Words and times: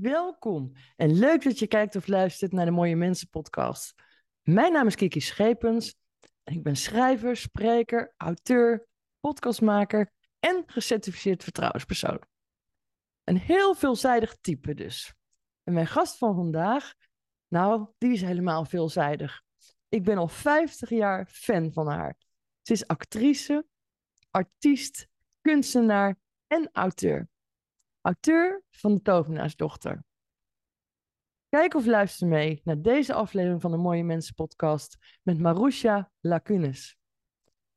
welkom 0.00 0.72
en 0.96 1.18
leuk 1.18 1.42
dat 1.42 1.58
je 1.58 1.66
kijkt 1.66 1.96
of 1.96 2.06
luistert 2.06 2.52
naar 2.52 2.64
de 2.64 2.70
Mooie 2.70 2.96
Mensen 2.96 3.28
podcast. 3.28 3.94
Mijn 4.42 4.72
naam 4.72 4.86
is 4.86 4.94
Kiki 4.94 5.20
Schepens 5.20 5.96
en 6.42 6.54
ik 6.54 6.62
ben 6.62 6.76
schrijver, 6.76 7.36
spreker, 7.36 8.14
auteur, 8.16 8.86
podcastmaker 9.20 10.12
en 10.38 10.62
gecertificeerd 10.66 11.42
vertrouwenspersoon. 11.42 12.20
Een 13.24 13.38
heel 13.38 13.74
veelzijdig 13.74 14.36
type 14.40 14.74
dus. 14.74 15.14
En 15.62 15.72
mijn 15.72 15.86
gast 15.86 16.18
van 16.18 16.34
vandaag, 16.34 16.94
nou, 17.48 17.88
die 17.98 18.12
is 18.12 18.22
helemaal 18.22 18.64
veelzijdig. 18.64 19.42
Ik 19.88 20.02
ben 20.02 20.18
al 20.18 20.28
50 20.28 20.88
jaar 20.88 21.26
fan 21.26 21.72
van 21.72 21.88
haar. 21.88 22.16
Ze 22.62 22.72
is 22.72 22.86
actrice, 22.86 23.66
artiest, 24.30 25.08
kunstenaar 25.40 26.16
en 26.46 26.68
auteur. 26.72 27.28
Auteur 28.04 28.62
van 28.70 28.94
De 28.94 29.02
Tovenaarsdochter. 29.02 30.04
Kijk 31.48 31.74
of 31.74 31.86
luister 31.86 32.26
mee 32.26 32.60
naar 32.64 32.82
deze 32.82 33.14
aflevering 33.14 33.60
van 33.60 33.70
de 33.70 33.76
Mooie 33.76 34.04
Mensen 34.04 34.34
podcast 34.34 34.96
met 35.22 35.38
Marusha 35.38 36.10
Lacunes. 36.20 36.96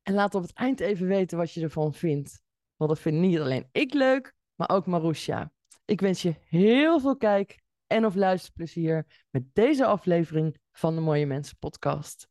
En 0.02 0.14
laat 0.14 0.36
op 0.36 0.42
het 0.42 0.54
eind 0.54 0.80
even 0.80 1.08
weten 1.08 1.38
wat 1.38 1.52
je 1.52 1.62
ervan 1.62 1.94
vindt. 1.94 2.42
Want 2.76 2.90
dat 2.90 3.00
vind 3.00 3.18
niet 3.18 3.40
alleen 3.40 3.70
ik 3.72 3.94
leuk, 3.94 4.34
maar 4.56 4.70
ook 4.70 4.86
Marusha. 4.86 5.52
Ik 5.86 6.02
wens 6.02 6.22
je 6.22 6.36
heel 6.40 7.00
veel 7.00 7.18
kijk- 7.18 7.62
en 7.86 8.06
of 8.06 8.16
luisterplezier 8.16 9.26
met 9.30 9.44
deze 9.54 9.86
aflevering 9.86 10.58
van 10.72 10.96
de 10.96 11.02
Mooie 11.02 11.26
Mensen 11.26 11.58
podcast. 11.58 12.30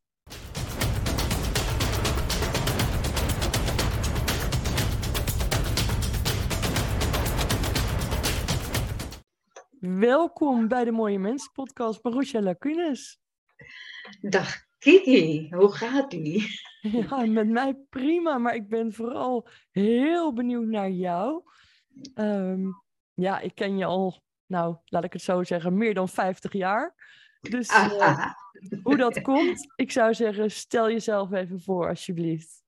Welkom 9.94 10.68
bij 10.68 10.84
de 10.84 10.90
Mooie 10.90 11.18
Mensen 11.18 11.52
podcast, 11.52 12.02
Marusha 12.02 12.40
Lacunes. 12.40 13.20
Dag 14.20 14.54
Kiki, 14.78 15.48
hoe 15.54 15.72
gaat 15.72 16.12
ie? 16.12 16.44
Ja, 16.80 17.26
met 17.26 17.48
mij 17.48 17.76
prima, 17.90 18.38
maar 18.38 18.54
ik 18.54 18.68
ben 18.68 18.92
vooral 18.92 19.48
heel 19.70 20.32
benieuwd 20.32 20.66
naar 20.66 20.90
jou. 20.90 21.42
Ehm, 22.14 22.60
ja, 23.14 23.40
ik 23.40 23.54
ken 23.54 23.76
je 23.76 23.84
al, 23.84 24.22
nou, 24.46 24.76
laat 24.84 25.04
ik 25.04 25.12
het 25.12 25.22
zo 25.22 25.44
zeggen, 25.44 25.76
meer 25.76 25.94
dan 25.94 26.08
50 26.08 26.52
jaar. 26.52 26.94
Dus 27.40 27.70
uh, 27.70 28.32
hoe 28.82 28.96
dat 28.96 29.20
komt, 29.20 29.72
ik 29.76 29.92
zou 29.92 30.14
zeggen, 30.14 30.50
stel 30.50 30.90
jezelf 30.90 31.32
even 31.32 31.60
voor, 31.60 31.88
alsjeblieft. 31.88 32.62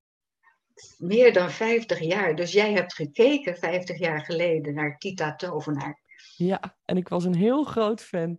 Meer 0.99 1.33
dan 1.33 1.51
50 1.51 2.01
jaar, 2.01 2.35
dus 2.35 2.53
jij 2.53 2.73
hebt 2.73 2.95
gekeken 2.95 3.57
50 3.57 3.99
jaar 3.99 4.25
geleden 4.25 4.75
naar 4.75 4.99
Tita 4.99 5.35
Tovenaar. 5.35 6.07
Ja, 6.39 6.79
en 6.85 6.97
ik 6.97 7.09
was 7.09 7.25
een 7.25 7.35
heel 7.35 7.65
groot 7.65 8.03
fan. 8.03 8.39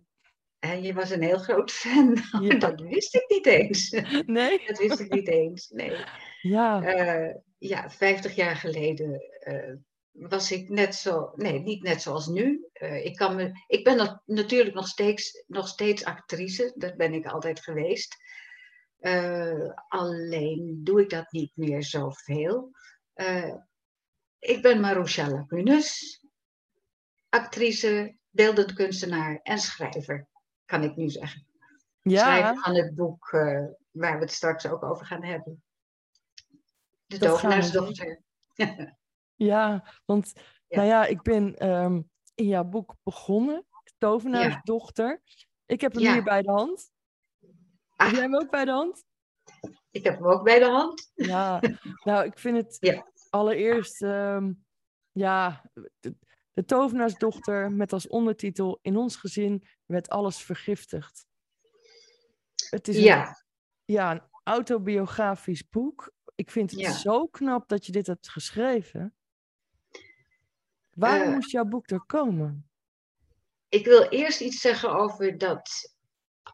En 0.58 0.82
je 0.82 0.94
was 0.94 1.10
een 1.10 1.22
heel 1.22 1.38
groot 1.38 1.70
fan. 1.70 2.16
Ja. 2.40 2.58
Dat 2.58 2.80
wist 2.80 3.14
ik 3.14 3.24
niet 3.28 3.46
eens. 3.46 3.90
Nee? 4.26 4.66
Dat 4.66 4.78
wist 4.78 5.00
ik 5.00 5.12
niet 5.12 5.28
eens, 5.28 5.68
nee. 5.68 5.96
Ja. 6.40 6.96
Uh, 6.96 7.34
ja, 7.58 7.90
50 7.90 8.34
jaar 8.34 8.56
geleden 8.56 9.22
uh, 9.48 9.74
was 10.10 10.52
ik 10.52 10.68
net 10.68 10.94
zo... 10.94 11.32
Nee, 11.34 11.58
niet 11.58 11.82
net 11.82 12.02
zoals 12.02 12.26
nu. 12.26 12.68
Uh, 12.72 13.04
ik, 13.04 13.16
kan 13.16 13.36
me, 13.36 13.64
ik 13.66 13.84
ben 13.84 14.20
natuurlijk 14.26 14.74
nog 14.74 14.88
steeds, 14.88 15.44
nog 15.46 15.68
steeds 15.68 16.04
actrice. 16.04 16.72
Dat 16.76 16.96
ben 16.96 17.14
ik 17.14 17.26
altijd 17.26 17.60
geweest. 17.60 18.16
alleen 19.88 20.80
doe 20.84 21.00
ik 21.00 21.10
dat 21.10 21.32
niet 21.32 21.52
meer 21.54 21.82
zoveel. 21.82 22.70
ik 24.38 24.62
ben 24.62 24.80
Marusha 24.80 25.28
Lacunes 25.28 26.20
actrice, 27.30 28.16
beeldend 28.30 28.72
kunstenaar 28.72 29.40
en 29.42 29.58
schrijver, 29.58 30.26
kan 30.64 30.82
ik 30.82 30.96
nu 30.96 31.08
zeggen. 31.08 31.46
Ja. 32.02 32.18
Schrijver 32.18 32.62
van 32.62 32.74
het 32.74 32.94
boek 32.94 33.32
uh, 33.32 33.66
waar 33.90 34.14
we 34.14 34.20
het 34.20 34.32
straks 34.32 34.66
ook 34.66 34.82
over 34.82 35.06
gaan 35.06 35.24
hebben. 35.24 35.62
De 37.06 37.18
tovenaarsdochter. 37.18 38.22
ja, 39.50 39.90
want 40.04 40.32
ja. 40.66 40.76
nou 40.76 40.88
ja, 40.88 41.06
ik 41.06 41.22
ben 41.22 41.68
um, 41.68 42.10
in 42.34 42.46
jouw 42.46 42.64
boek 42.64 42.96
begonnen, 43.02 43.66
de 43.84 43.92
tovenaarsdochter. 43.98 45.20
Ja. 45.24 45.44
Ik 45.66 45.80
heb 45.80 45.92
hem 45.92 46.02
ja. 46.02 46.12
hier 46.12 46.22
bij 46.22 46.42
de 46.42 46.50
hand. 46.50 46.90
Ah. 47.96 48.06
Heb 48.06 48.14
jij 48.14 48.24
hem 48.24 48.36
ook 48.36 48.50
bij 48.50 48.64
de 48.64 48.70
hand? 48.70 49.04
Ik 49.90 50.04
heb 50.04 50.14
hem 50.14 50.26
ook 50.26 50.44
bij 50.44 50.58
de 50.58 50.68
hand. 50.68 51.10
Ja, 51.14 51.60
nou 52.04 52.24
ik 52.24 52.38
vind 52.38 52.56
het 52.56 53.04
allereerst, 53.30 54.02
um, 54.02 54.64
ja, 55.12 55.70
de 56.52 56.64
tovenaarsdochter 56.64 57.72
met 57.72 57.92
als 57.92 58.06
ondertitel 58.08 58.78
In 58.82 58.96
ons 58.96 59.16
gezin 59.16 59.66
werd 59.86 60.08
alles 60.08 60.42
vergiftigd. 60.42 61.26
Het 62.70 62.88
is 62.88 62.96
ja. 62.98 63.28
Een, 63.28 63.34
ja, 63.94 64.10
een 64.10 64.22
autobiografisch 64.42 65.68
boek. 65.68 66.12
Ik 66.34 66.50
vind 66.50 66.70
het 66.70 66.80
Ja. 66.80 66.92
zo 66.92 67.26
knap 67.26 67.68
dat 67.68 67.86
je 67.86 67.92
dit 67.92 68.06
hebt 68.06 68.28
geschreven. 68.28 69.14
Waarom 70.90 71.28
Eh. 71.28 71.34
moest 71.34 71.50
jouw 71.50 71.64
boek 71.64 71.90
er 71.90 72.04
komen? 72.06 72.70
Ik 73.68 73.84
wil 73.84 74.08
eerst 74.08 74.40
iets 74.40 74.60
zeggen 74.60 74.94
over 74.94 75.38
dat 75.38 75.94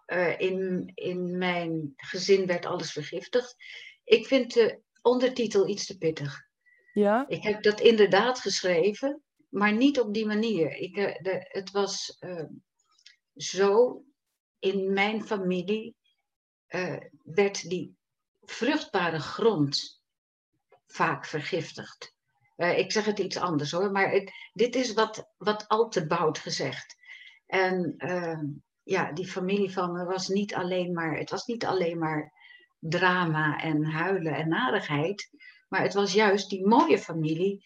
eh, 0.07 0.39
in, 0.41 0.91
in 0.95 1.39
mijn 1.39 1.93
gezin 1.97 2.47
werd 2.47 2.67
alles 2.67 2.93
vergiftigd. 2.93 3.57
Ik 4.05 4.27
vind 4.27 4.53
de 4.55 4.81
ondertitel 5.03 5.69
iets 5.69 5.87
te 5.87 5.99
pittig. 5.99 6.45
Ja? 6.93 7.25
Ik 7.29 7.43
heb 7.43 7.63
dat 7.63 7.81
inderdaad 7.81 8.41
geschreven, 8.41 9.23
maar 9.49 9.73
niet 9.73 10.01
op 10.01 10.15
die 10.15 10.27
manier. 10.27 10.77
Ik, 10.77 10.97
eh, 10.97 11.23
de, 11.23 11.47
het 11.49 11.71
was 11.71 12.17
eh, 12.19 12.45
zo, 13.35 14.03
in 14.59 14.93
mijn 14.93 15.25
familie 15.25 15.97
eh, 16.67 16.97
werd 17.23 17.69
die 17.69 17.97
vruchtbare 18.43 19.19
grond 19.19 20.03
vaak 20.87 21.27
vergiftigd. 21.27 22.15
Eh, 22.57 22.79
ik 22.79 22.93
zeg 22.93 23.05
het 23.05 23.19
iets 23.19 23.37
anders 23.37 23.71
hoor, 23.71 23.91
maar 23.91 24.33
dit 24.53 24.75
is 24.75 24.93
wat, 24.93 25.31
wat 25.37 25.69
al 25.69 25.89
te 25.89 26.07
gezegd. 26.39 26.97
En 27.47 27.95
eh, 27.97 28.41
ja, 28.83 29.13
die 29.13 29.27
familie 29.29 29.73
van 29.73 29.93
me 29.93 30.05
was 30.05 30.29
niet 30.29 30.55
alleen 30.55 30.93
maar, 30.93 31.19
het 31.19 31.31
was 31.31 31.47
niet 31.47 31.65
alleen 31.65 31.99
maar 31.99 32.33
drama 32.79 33.61
en 33.61 33.85
huilen 33.85 34.35
en 34.35 34.49
narigheid, 34.49 35.31
maar 35.69 35.83
het 35.83 35.95
was 35.95 36.13
juist 36.13 36.51
die 36.51 36.67
mooie 36.67 36.99
familie 36.99 37.65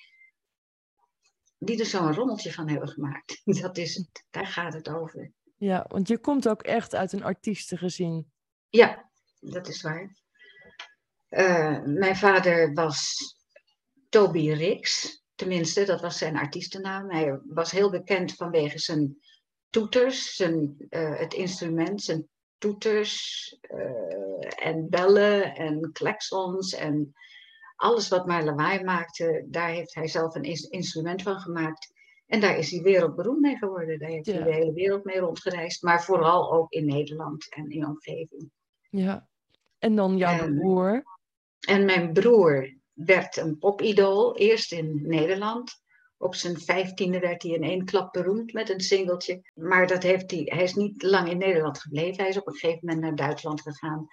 die 1.63 1.79
er 1.79 1.87
zo'n 1.87 2.15
rommeltje 2.15 2.53
van 2.53 2.69
hebben 2.69 2.89
gemaakt. 2.89 3.41
Dat 3.63 3.77
is 3.77 3.95
het, 3.95 4.25
daar 4.31 4.47
gaat 4.47 4.73
het 4.73 4.89
over. 4.89 5.33
Ja, 5.57 5.85
want 5.89 6.09
je 6.09 6.19
komt 6.19 6.49
ook 6.49 6.63
echt 6.63 6.95
uit 6.95 7.13
een 7.13 7.25
artiestengezin. 7.25 8.33
Ja, 8.69 9.11
dat 9.41 9.69
is 9.69 9.83
waar. 9.83 10.17
Eh, 11.29 11.83
mijn 11.85 12.17
vader 12.17 12.73
was 12.73 13.19
Toby 14.09 14.51
Rix, 14.51 15.19
tenminste, 15.35 15.85
dat 15.85 16.01
was 16.01 16.19
zijn 16.19 16.37
artiestennaam. 16.37 17.11
Hij 17.11 17.41
was 17.45 17.71
heel 17.71 17.91
bekend 17.91 18.35
vanwege 18.35 18.79
zijn 18.79 19.19
toeters, 19.71 20.37
zijn, 20.37 20.77
eh, 20.89 21.19
het 21.19 21.35
instrument, 21.35 22.03
zijn 22.03 22.29
toeters 22.59 23.57
eh, 23.61 24.67
en 24.67 24.89
bellen 24.89 25.55
en 25.55 25.91
klaksons 25.93 26.75
en 26.75 27.15
alles 27.81 28.09
wat 28.09 28.27
maar 28.27 28.45
lawaai 28.45 28.85
maakte, 28.85 29.47
daar 29.49 29.69
heeft 29.69 29.95
hij 29.95 30.09
zelf 30.09 30.35
een 30.35 30.43
ins- 30.43 30.69
instrument 30.69 31.23
van 31.23 31.41
gemaakt. 31.41 31.93
En 32.27 32.41
daar 32.41 32.59
is 32.59 32.71
hij 32.71 32.83
wereldberoemd 32.83 33.41
mee 33.41 33.57
geworden. 33.57 33.99
Daar 33.99 34.09
heeft 34.11 34.27
Ja. 34.27 34.33
hij 34.33 34.43
de 34.43 34.53
hele 34.53 34.73
wereld 34.73 35.05
mee 35.05 35.19
rondgereisd, 35.19 35.83
maar 35.83 36.03
vooral 36.05 36.53
ook 36.53 36.71
in 36.73 36.87
Nederland 36.87 37.55
en 37.55 37.71
in 37.71 37.87
omgeving. 37.87 38.51
Ja. 38.91 39.29
En 39.79 39.95
dan 39.97 40.17
jouw 40.17 40.39
En- 40.39 40.55
broer. 40.59 41.03
En 41.61 41.85
mijn 41.85 42.13
broer 42.13 42.75
werd 42.93 43.37
een 43.37 43.59
popidool, 43.59 44.37
eerst 44.37 44.73
in 44.73 45.01
Nederland. 45.03 45.83
Op 46.17 46.35
zijn 46.35 46.59
vijftiende 46.61 47.19
werd 47.19 47.43
hij 47.43 47.53
in 47.53 47.63
één 47.63 47.85
klap 47.85 48.13
beroemd 48.13 48.53
met 48.53 48.71
een 48.71 48.81
singeltje. 48.81 49.51
Maar 49.55 49.87
dat 49.87 50.03
heeft 50.03 50.31
hij, 50.31 50.43
hij 50.45 50.63
is 50.63 50.75
niet 50.75 51.03
lang 51.03 51.29
in 51.31 51.39
Nederland 51.39 51.79
gebleven. 51.81 52.21
Hij 52.21 52.29
is 52.29 52.39
op 52.39 52.47
een 52.47 52.55
gegeven 52.55 52.79
moment 52.83 53.01
naar 53.01 53.15
Duitsland 53.15 53.61
gegaan. 53.61 54.07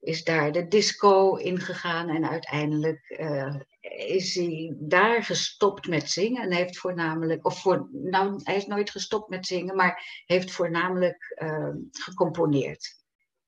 Is 0.00 0.24
daar 0.24 0.52
de 0.52 0.68
disco 0.68 1.34
ingegaan 1.34 2.08
en 2.08 2.28
uiteindelijk 2.28 3.08
eh, 3.08 3.54
is 3.96 4.34
hij 4.34 4.74
daar 4.78 5.24
gestopt 5.24 5.88
met 5.88 6.10
zingen. 6.10 6.42
En 6.42 6.52
heeft 6.52 6.78
voornamelijk, 6.78 7.46
of 7.46 7.60
voor, 7.60 7.88
nou, 7.92 8.40
hij 8.42 8.56
is 8.56 8.66
nooit 8.66 8.90
gestopt 8.90 9.28
met 9.28 9.46
zingen, 9.46 9.76
maar 9.76 10.22
heeft 10.26 10.50
voornamelijk 10.50 11.32
eh, 11.34 11.70
gecomponeerd. 11.90 12.96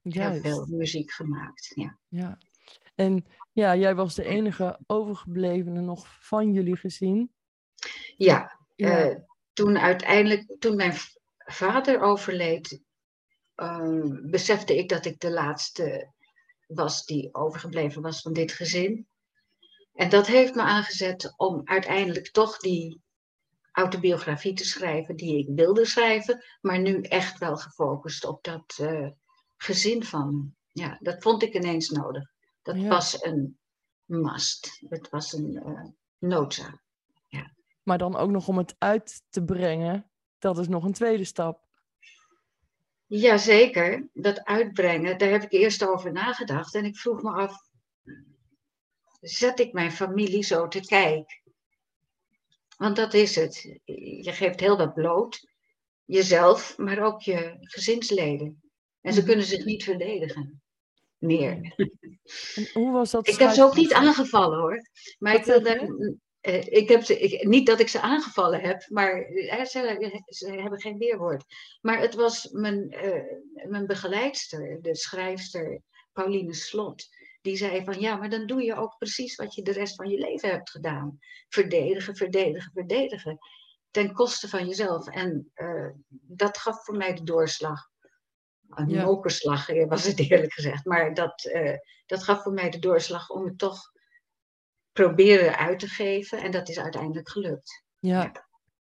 Heel 0.03 0.35
veel 0.41 0.67
muziek 0.69 1.11
gemaakt. 1.11 1.73
Ja. 1.75 1.99
Ja. 2.09 2.39
En 2.95 3.27
ja, 3.53 3.77
jij 3.77 3.95
was 3.95 4.15
de 4.15 4.25
enige 4.25 4.79
overgeblevene 4.87 5.81
nog 5.81 6.07
van 6.21 6.53
jullie 6.53 6.77
gezin. 6.77 7.33
Ja, 8.17 8.59
Ja. 8.77 8.99
eh, 9.01 9.17
toen 9.53 9.79
uiteindelijk, 9.79 10.57
toen 10.59 10.77
mijn 10.77 10.95
vader 11.39 12.01
overleed, 12.01 12.83
eh, 13.55 14.05
besefte 14.23 14.79
ik 14.79 14.89
dat 14.89 15.05
ik 15.05 15.21
de 15.21 15.31
laatste 15.31 16.13
was 16.75 17.05
die 17.05 17.35
overgebleven 17.35 18.03
was 18.03 18.21
van 18.21 18.33
dit 18.33 18.53
gezin. 18.53 19.09
En 19.95 20.09
dat 20.11 20.27
heeft 20.27 20.55
me 20.55 20.63
aangezet 20.63 21.35
om 21.37 21.61
uiteindelijk 21.65 22.31
toch 22.31 22.59
die 22.59 23.03
autobiografie 23.73 24.53
te 24.55 24.65
schrijven 24.65 25.17
die 25.17 25.39
ik 25.39 25.47
wilde 25.55 25.85
schrijven, 25.85 26.45
maar 26.61 26.81
nu 26.81 27.01
echt 27.01 27.39
wel 27.39 27.57
gefocust 27.57 28.25
op 28.25 28.45
dat 28.45 28.79
eh, 28.79 29.09
gezin 29.57 30.05
van. 30.05 30.55
Ja, 30.73 30.99
dat 31.01 31.23
vond 31.23 31.43
ik 31.43 31.55
ineens 31.55 31.89
nodig. 31.89 32.31
Dat 32.63 32.77
Ja. 32.77 32.89
was 32.89 33.25
een 33.25 33.59
must. 34.05 34.79
Het 34.89 35.09
was 35.11 35.33
een 35.33 35.57
eh, 35.57 35.85
noodzaak. 36.19 36.89
Maar 37.83 37.99
dan 37.99 38.17
ook 38.17 38.31
nog 38.31 38.49
om 38.49 38.59
het 38.59 38.75
uit 38.79 39.23
te 39.29 39.45
brengen, 39.45 40.11
dat 40.39 40.59
is 40.59 40.69
nog 40.69 40.85
een 40.85 40.93
tweede 40.93 41.25
stap. 41.25 41.69
Jazeker, 43.11 44.09
dat 44.13 44.45
uitbrengen, 44.45 45.19
daar 45.19 45.31
heb 45.31 45.43
ik 45.43 45.53
eerst 45.53 45.87
over 45.87 46.13
nagedacht. 46.13 46.75
En 46.75 46.85
ik 46.85 46.97
vroeg 46.97 47.23
me 47.23 47.31
af, 47.31 47.55
zet 49.21 49.61
ik 49.61 49.73
mijn 49.73 49.93
familie 49.93 50.43
zo 50.43 50.69
te 50.69 50.81
kijk? 50.81 51.43
Want 52.77 52.97
dat 52.97 53.15
is 53.15 53.37
het. 53.37 53.79
Je 54.23 54.33
geeft 54.33 54.61
heel 54.61 54.77
wat 54.77 54.95
bloot. 54.95 55.49
Jezelf, 56.05 56.79
maar 56.79 56.99
ook 57.03 57.23
je 57.23 57.57
gezinsleden. 57.61 58.63
En 59.01 59.13
ze 59.13 59.19
Mhm. 59.19 59.29
kunnen 59.29 59.47
zich 59.47 59.65
niet 59.65 59.85
verdedigen. 59.85 60.63
Meer. 61.19 61.75
En 62.55 62.71
hoe 62.73 62.93
was 62.93 63.11
dat? 63.11 63.29
Ik 63.29 63.39
heb 63.39 63.51
ze 63.51 63.63
ook 63.65 63.77
niet 63.77 63.93
aangevallen 63.93 64.59
hoor. 64.59 64.83
Maar 65.19 65.33
Wat 65.33 65.41
ik 65.41 65.47
wil 65.47 65.63
daar. 65.63 65.89
Eh, 66.41 66.67
ik 66.67 66.89
heb 66.89 67.05
ze, 67.05 67.19
ik, 67.19 67.47
niet 67.49 67.67
dat 67.67 67.81
ik 67.81 67.89
ze 67.89 68.01
aangevallen 68.01 68.61
heb, 68.61 68.87
maar 68.89 69.23
eh, 69.23 69.65
ze, 69.65 70.23
ze 70.27 70.51
hebben 70.53 70.81
geen 70.81 70.99
weerwoord. 70.99 71.45
Maar 71.81 72.01
het 72.01 72.15
was 72.15 72.49
mijn, 72.51 72.91
eh, 72.91 73.69
mijn 73.69 73.87
begeleidster, 73.87 74.79
de 74.83 74.97
schrijfster 74.97 75.83
Pauline 76.13 76.55
Slot. 76.55 77.09
Die 77.43 77.57
zei 77.57 77.85
van 77.85 78.01
ja, 78.01 78.17
maar 78.17 78.31
dan 78.31 78.47
doe 78.47 78.63
je 78.63 78.75
ook 78.75 78.99
precies 78.99 79.37
wat 79.37 79.55
je 79.55 79.63
de 79.63 79.73
rest 79.73 79.95
van 79.95 80.09
je 80.09 80.19
leven 80.19 80.49
hebt 80.51 80.71
gedaan. 80.71 81.19
Verdedigen, 81.49 82.17
verdedigen, 82.17 82.73
verdedigen. 82.73 83.39
Ten 83.91 84.13
koste 84.13 84.49
van 84.49 84.67
jezelf. 84.67 85.09
En 85.09 85.53
dat 86.09 86.59
gaf 86.59 86.85
voor 86.85 86.97
mij 86.97 87.15
de 87.15 87.23
doorslag. 87.23 87.89
Een 88.69 88.89
Ja. 88.89 89.05
mokerslag 89.05 89.67
was 89.87 90.05
het 90.05 90.19
eerlijk 90.31 90.53
gezegd. 90.53 90.85
Maar 90.85 91.15
dat, 91.15 91.51
dat 92.07 92.23
gaf 92.23 92.43
voor 92.43 92.53
mij 92.53 92.71
de 92.71 92.79
doorslag 92.79 93.31
om 93.31 93.45
het 93.45 93.59
toch 93.59 93.93
proberen 94.93 95.57
uit 95.57 95.79
te 95.79 95.87
geven. 95.87 96.43
En 96.43 96.51
dat 96.51 96.69
is 96.69 96.79
uiteindelijk 96.81 97.29
gelukt. 97.31 97.85
Ja. 97.99 98.33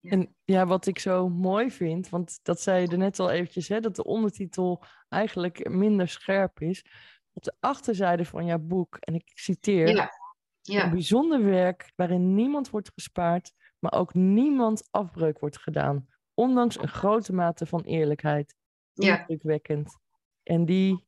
En 0.02 0.34
ja, 0.44 0.66
wat 0.66 0.87
ik 0.87 0.99
zo 0.99 1.28
mooi 1.28 1.70
vind, 1.70 2.08
want 2.08 2.38
dat 2.43 2.60
zei 2.60 2.81
je 2.82 2.88
er 2.88 2.99
net 2.99 3.19
al 3.19 3.31
eventjes, 3.31 3.69
hè, 3.69 3.81
dat 3.81 3.96
de 3.96 4.04
ondertitel 4.04 4.84
eigenlijk 5.08 5.69
minder 5.69 6.08
scherp 6.08 6.60
is. 6.60 6.84
Op 7.32 7.43
de 7.43 7.54
achterzijde 7.60 8.25
van 8.25 8.44
jouw 8.44 8.58
boek, 8.58 8.96
en 8.96 9.14
ik 9.14 9.31
citeer, 9.34 9.88
Ja, 9.88 10.02
een 10.02 10.75
ja, 10.75 10.90
bijzonder 10.90 11.44
werk 11.44 11.93
waarin 11.96 12.34
niemand 12.34 12.70
wordt 12.70 12.90
gespaard, 12.94 13.52
maar 13.78 13.93
ook 13.93 14.14
niemand 14.14 14.88
afbreuk 14.90 15.38
wordt 15.38 15.58
gedaan, 15.58 16.08
ondanks 16.34 16.78
een 16.78 16.88
grote 16.88 17.32
mate 17.32 17.66
van 17.66 17.81
eerlijkheid. 17.81 18.55
ja, 18.93 19.19
Indrukwekkend. 19.19 19.98
En 20.43 20.64
die 20.64 21.06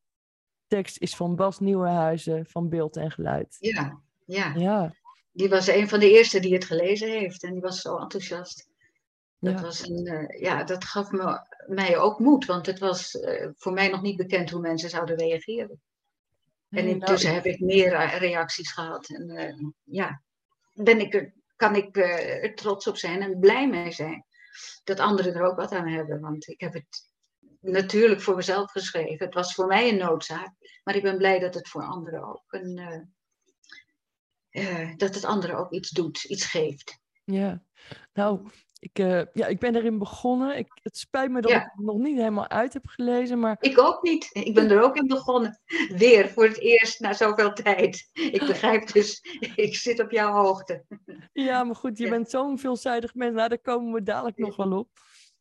tekst 0.66 0.98
is 0.98 1.16
van 1.16 1.36
Bas 1.36 1.58
Nieuwenhuizen 1.58 2.46
van 2.46 2.68
Beeld 2.68 2.96
en 2.96 3.10
Geluid. 3.10 3.56
ja, 3.58 4.02
ja. 4.24 4.52
Ja, 4.54 4.94
Die 5.32 5.48
was 5.48 5.66
een 5.66 5.88
van 5.88 6.00
de 6.00 6.10
eerste 6.10 6.40
die 6.40 6.54
het 6.54 6.64
gelezen 6.64 7.10
heeft. 7.10 7.42
En 7.42 7.52
die 7.52 7.60
was 7.60 7.80
zo 7.80 7.96
enthousiast. 7.96 8.68
Dat, 9.38 9.54
ja, 9.54 9.60
was 9.60 9.88
een, 9.88 10.06
eh, 10.06 10.40
ja, 10.40 10.64
dat 10.64 10.84
gaf 10.84 11.10
me, 11.10 11.46
mij 11.66 11.98
ook 11.98 12.18
moed. 12.18 12.44
Want 12.44 12.66
het 12.66 12.78
was 12.78 13.20
eh, 13.20 13.48
voor 13.56 13.72
mij 13.72 13.88
nog 13.88 14.02
niet 14.02 14.16
bekend 14.16 14.50
hoe 14.50 14.60
mensen 14.60 14.90
zouden 14.90 15.16
reageren. 15.16 15.80
En 16.68 16.84
nou, 16.84 16.88
intussen 16.88 17.34
heb 17.34 17.44
ik 17.44 17.60
meer 17.60 17.92
eh, 17.92 18.18
reacties 18.18 18.72
gehad. 18.72 19.08
En 19.08 19.74
ja, 19.82 20.22
ben 20.72 21.00
ik 21.00 21.14
er, 21.14 21.32
kan 21.56 21.74
ik 21.76 21.96
er 21.96 22.54
trots 22.54 22.86
op 22.86 22.96
zijn 22.96 23.22
en 23.22 23.38
blij 23.38 23.68
mee 23.68 23.92
zijn. 23.92 24.24
Dat 24.84 25.00
anderen 25.00 25.34
er 25.34 25.42
ook 25.42 25.56
wat 25.56 25.72
aan 25.72 25.88
hebben. 25.88 26.20
Want 26.20 26.48
ik 26.48 26.60
heb 26.60 26.72
het 26.72 27.10
natuurlijk 27.60 28.20
voor 28.20 28.36
mezelf 28.36 28.70
geschreven. 28.70 29.26
Het 29.26 29.34
was 29.34 29.54
voor 29.54 29.66
mij 29.66 29.88
een 29.88 29.96
noodzaak. 29.96 30.52
Maar 30.84 30.96
ik 30.96 31.02
ben 31.02 31.16
blij 31.16 31.38
dat 31.38 31.54
het 31.54 31.68
voor 31.68 31.82
anderen 31.82 32.24
ook 32.24 32.44
een. 32.48 33.12
Eh, 34.54 34.90
dat 34.96 35.14
het 35.14 35.24
anderen 35.24 35.56
ook 35.58 35.70
iets 35.72 35.90
doet, 35.90 36.24
iets 36.24 36.44
geeft. 36.44 36.98
Ja, 37.24 37.62
nou, 38.12 38.48
ik, 38.78 38.98
eh, 38.98 39.22
ja, 39.32 39.46
ik 39.46 39.58
ben 39.58 39.76
erin 39.76 39.98
begonnen. 39.98 40.56
Ik, 40.58 40.68
het 40.82 40.96
spijt 40.98 41.30
me 41.30 41.40
dat 41.40 41.50
Ja. 41.50 41.56
ik 41.64 41.70
het 41.74 41.84
nog 41.84 41.96
niet 41.96 42.16
helemaal 42.16 42.48
uit 42.48 42.72
heb 42.72 42.86
gelezen, 42.86 43.38
maar 43.38 43.56
Ik 43.60 43.78
ook 43.78 44.02
niet. 44.02 44.28
Ik 44.32 44.54
ben 44.54 44.70
er 44.70 44.82
ook 44.82 44.96
in 44.96 45.06
begonnen. 45.06 45.60
Weer 45.88 46.28
voor 46.28 46.44
het 46.44 46.58
eerst 46.58 47.00
na 47.00 47.12
zoveel 47.12 47.52
tijd. 47.52 48.10
Ik 48.12 48.38
begrijp 48.46 48.92
dus, 48.92 49.20
ik 49.56 49.76
zit 49.76 50.00
op 50.00 50.10
jouw 50.10 50.32
hoogte. 50.32 50.84
ja, 51.32 51.64
maar 51.64 51.76
goed, 51.76 51.98
je 51.98 52.04
Ja. 52.04 52.10
bent 52.10 52.30
zo'n 52.30 52.58
veelzijdig 52.58 53.14
mens. 53.14 53.34
Nou, 53.34 53.48
daar 53.48 53.58
komen 53.60 53.92
we 53.92 54.02
dadelijk 54.02 54.38
nog 54.38 54.56
wel 54.56 54.78
op. 54.78 54.88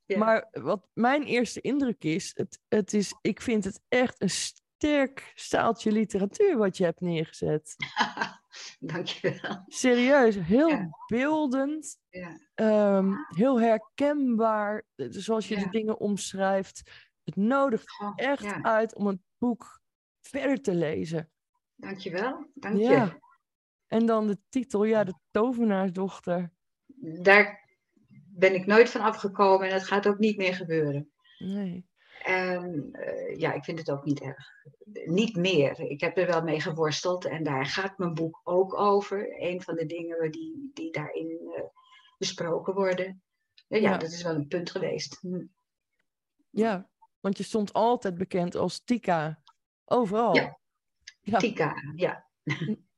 Ja. 0.06 0.18
Maar 0.18 0.48
wat 0.51 0.88
mijn 0.94 1.24
eerste 1.24 1.62
indruk 1.62 2.04
is, 2.04 2.31
het, 2.36 2.60
het 2.68 2.94
is, 2.94 3.13
ik 3.21 3.42
vind 3.42 3.63
het 3.63 3.81
echt 3.89 4.21
een 4.21 4.30
sterk 4.30 5.31
staaltje 5.36 5.92
literatuur 5.92 6.57
wat 6.57 6.77
je 6.77 6.83
hebt 6.83 7.01
neergezet. 7.01 7.75
Dankjewel. 8.80 9.64
Serieus, 9.68 10.36
heel 10.36 10.68
Ja. 10.70 10.90
beeldend, 11.08 11.98
Ja. 12.10 12.40
ehm, 12.54 13.14
heel 13.28 13.62
herkenbaar, 13.62 14.84
eh, 14.96 15.08
zoals 15.10 15.48
je 15.48 15.56
de 15.56 15.70
dingen 15.70 16.00
omschrijft. 16.00 16.82
Het 17.24 17.36
nodigt 17.36 18.00
Oh, 18.02 18.14
echt 18.16 18.54
uit 18.62 18.96
om 18.96 19.08
het 19.08 19.20
boek 19.38 19.82
verder 20.22 20.62
te 20.62 20.76
lezen. 20.76 21.32
Dankjewel. 21.76 22.46
Dank 22.54 22.78
je. 22.78 22.84
Ja. 22.84 23.20
En 23.88 24.06
dan 24.06 24.28
de 24.28 24.38
titel, 24.50 24.84
ja, 24.84 25.04
de 25.04 25.14
tovenaarsdochter. 25.32 26.52
Daar 27.22 27.68
ben 28.28 28.54
ik 28.54 28.66
nooit 28.66 28.90
van 28.90 29.02
afgekomen 29.02 29.68
en 29.68 29.74
dat 29.74 29.84
gaat 29.88 30.08
ook 30.08 30.18
niet 30.20 30.38
meer 30.38 30.54
gebeuren. 30.56 31.12
Nee. 31.38 31.86
En 32.24 32.90
eh, 32.92 33.40
ja, 33.40 33.54
ik 33.54 33.64
vind 33.64 33.80
het 33.80 33.92
ook 33.92 34.06
niet 34.06 34.20
erg. 34.22 34.48
Niet 35.06 35.36
meer. 35.36 35.80
Ik 35.80 36.02
heb 36.02 36.18
er 36.18 36.28
wel 36.28 36.44
mee 36.44 36.62
geworsteld 36.62 37.25
en 37.25 37.44
daar 37.44 37.66
gaat 37.66 37.98
mijn 37.98 38.14
boek 38.14 38.42
ook 38.44 38.74
over. 38.80 39.42
Een 39.42 39.62
van 39.62 39.75
de 39.75 39.86
dingen 39.86 40.31
die, 40.31 40.72
die 40.74 40.92
daarin 40.92 41.40
eh, 41.56 41.64
besproken 42.18 42.74
worden. 42.74 43.24
Ja, 43.68 43.78
ja, 43.78 43.90
Ja. 43.92 43.98
dat 43.98 44.12
is 44.12 44.24
wel 44.24 44.36
een 44.36 44.48
punt 44.48 44.72
geweest. 44.72 45.20
Hm. 45.20 45.46
Ja, 46.50 46.90
want 47.20 47.38
je 47.38 47.44
stond 47.44 47.74
altijd 47.74 48.18
bekend 48.18 48.56
als 48.56 48.84
Tika. 48.84 49.42
Overal. 49.86 50.36
Ja. 50.36 50.60
Ja, 51.22 51.38
Tika, 51.38 51.75
ja. 51.96 52.28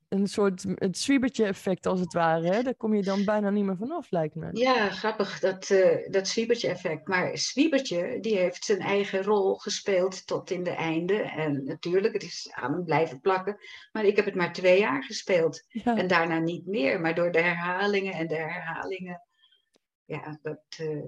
Een 0.09 0.27
soort 0.27 0.65
het 0.75 0.97
zwiebertje 0.97 1.45
effect 1.45 1.85
als 1.85 1.99
het 1.99 2.13
ware. 2.13 2.47
Hè? 2.53 2.61
Daar 2.63 2.75
kom 2.75 2.93
je 2.95 3.01
dan 3.01 3.25
bijna 3.25 3.49
niet 3.49 3.63
meer 3.65 3.77
vanaf, 3.77 4.11
lijkt 4.11 4.35
me. 4.35 4.49
Ja, 4.51 4.89
grappig, 4.89 5.39
dat, 5.39 5.69
eh 5.69 6.09
dat 6.11 6.27
Swiebertje 6.27 6.67
effect. 6.67 7.07
Maar 7.07 7.37
Swiebertje, 7.37 8.17
die 8.19 8.37
heeft 8.37 8.65
zijn 8.65 8.79
eigen 8.79 9.23
rol 9.23 9.55
gespeeld 9.55 10.27
tot 10.27 10.51
in 10.51 10.63
de 10.63 10.69
einde. 10.75 11.15
En 11.21 11.63
natuurlijk, 11.63 12.13
het 12.13 12.23
is 12.23 12.47
aan 12.51 12.73
hem 12.73 12.83
blijven 12.83 13.19
plakken. 13.19 13.57
Maar 13.91 14.05
ik 14.05 14.15
heb 14.15 14.25
het 14.25 14.35
maar 14.35 14.53
twee 14.53 14.79
jaar 14.79 15.03
gespeeld. 15.03 15.63
Ja, 15.67 15.97
En 15.97 16.07
daarna 16.07 16.39
niet 16.39 16.65
meer. 16.65 17.01
Maar 17.01 17.15
door 17.15 17.31
de 17.31 17.41
herhalingen 17.41 18.13
en 18.13 18.27
de 18.27 18.35
herhalingen. 18.35 19.21
Ja, 20.05 20.39
dat. 20.41 20.63
eh, 20.77 21.03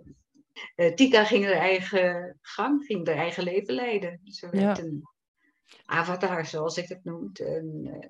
eh, 0.76 0.94
Tika 0.94 1.24
ging 1.26 1.46
haar 1.46 1.54
eigen 1.54 2.38
gang, 2.42 2.86
ging 2.86 3.08
haar 3.08 3.16
eigen 3.18 3.44
leven 3.44 3.74
leiden. 3.74 4.20
Ze 4.24 4.50
werd 4.50 4.78
Ja. 4.78 4.84
een 4.84 5.02
avatar, 5.86 6.46
zoals 6.46 6.78
ik 6.78 6.88
het 6.88 7.04
noem. 7.04 7.30
En, 7.34 7.82
uh, 7.84 8.10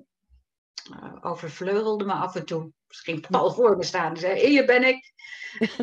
overvleugelde 1.21 2.05
me 2.05 2.13
af 2.13 2.35
en 2.35 2.45
toe. 2.45 2.71
Misschien 2.87 3.21
Paul 3.29 3.53
voor 3.53 3.77
me 3.77 3.83
staan 3.83 4.11
en 4.11 4.17
zei: 4.17 4.47
Hier 4.47 4.65
ben 4.65 4.87
ik. 4.87 5.13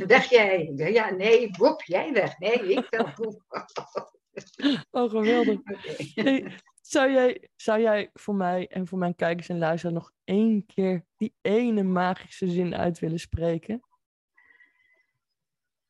Weg 0.06 0.30
jij. 0.30 0.72
Ja, 0.74 1.10
nee, 1.10 1.50
Bob, 1.58 1.82
jij 1.82 2.12
weg. 2.12 2.38
Nee, 2.38 2.72
ik 2.72 2.86
wel. 2.90 3.42
oh 5.02 5.10
geweldig. 5.10 5.60
Hey, 6.14 6.58
zou, 6.80 7.12
jij, 7.12 7.48
zou 7.56 7.80
jij 7.80 8.10
voor 8.12 8.34
mij 8.34 8.68
en 8.68 8.86
voor 8.86 8.98
mijn 8.98 9.14
kijkers 9.14 9.48
en 9.48 9.58
luisteraars 9.58 9.96
nog 9.96 10.12
één 10.24 10.66
keer 10.66 11.04
die 11.16 11.34
ene 11.40 11.82
magische 11.82 12.48
zin 12.48 12.74
uit 12.74 12.98
willen 12.98 13.20
spreken? 13.20 13.82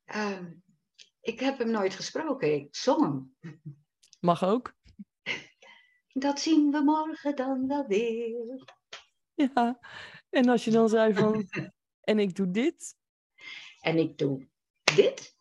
Ehm, 0.05 0.53
ik 1.21 1.41
heb 1.41 1.59
hem 1.59 1.71
nooit 1.71 1.95
gesproken. 1.95 2.55
Ik 2.55 2.77
zong 2.77 3.03
hem. 3.41 3.55
Mag 4.21 4.45
ook. 4.45 4.75
Dat 6.13 6.41
zien 6.41 6.71
we 6.71 6.83
morgen 6.83 7.37
dan 7.37 7.67
wel 7.67 7.87
weer. 7.87 8.65
Ja. 9.55 9.79
En 10.31 10.49
als 10.49 10.65
je 10.65 10.71
dan 10.71 10.89
zei 10.89 11.15
van, 11.15 11.49
en 12.01 12.19
ik 12.19 12.35
doe 12.35 12.51
dit. 12.51 12.97
En 13.81 13.99
ik 13.99 14.19
doe 14.19 14.49
dit. 14.95 15.37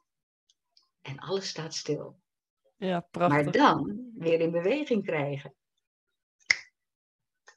En 1.02 1.20
alles 1.20 1.48
staat 1.48 1.74
stil. 1.74 2.22
Ja, 2.78 2.92
Maar 2.92 3.08
prachtig. 3.12 3.52
dan 3.52 4.12
weer 4.16 4.40
in 4.40 4.52
beweging 4.52 5.06
krijgen. 5.06 5.56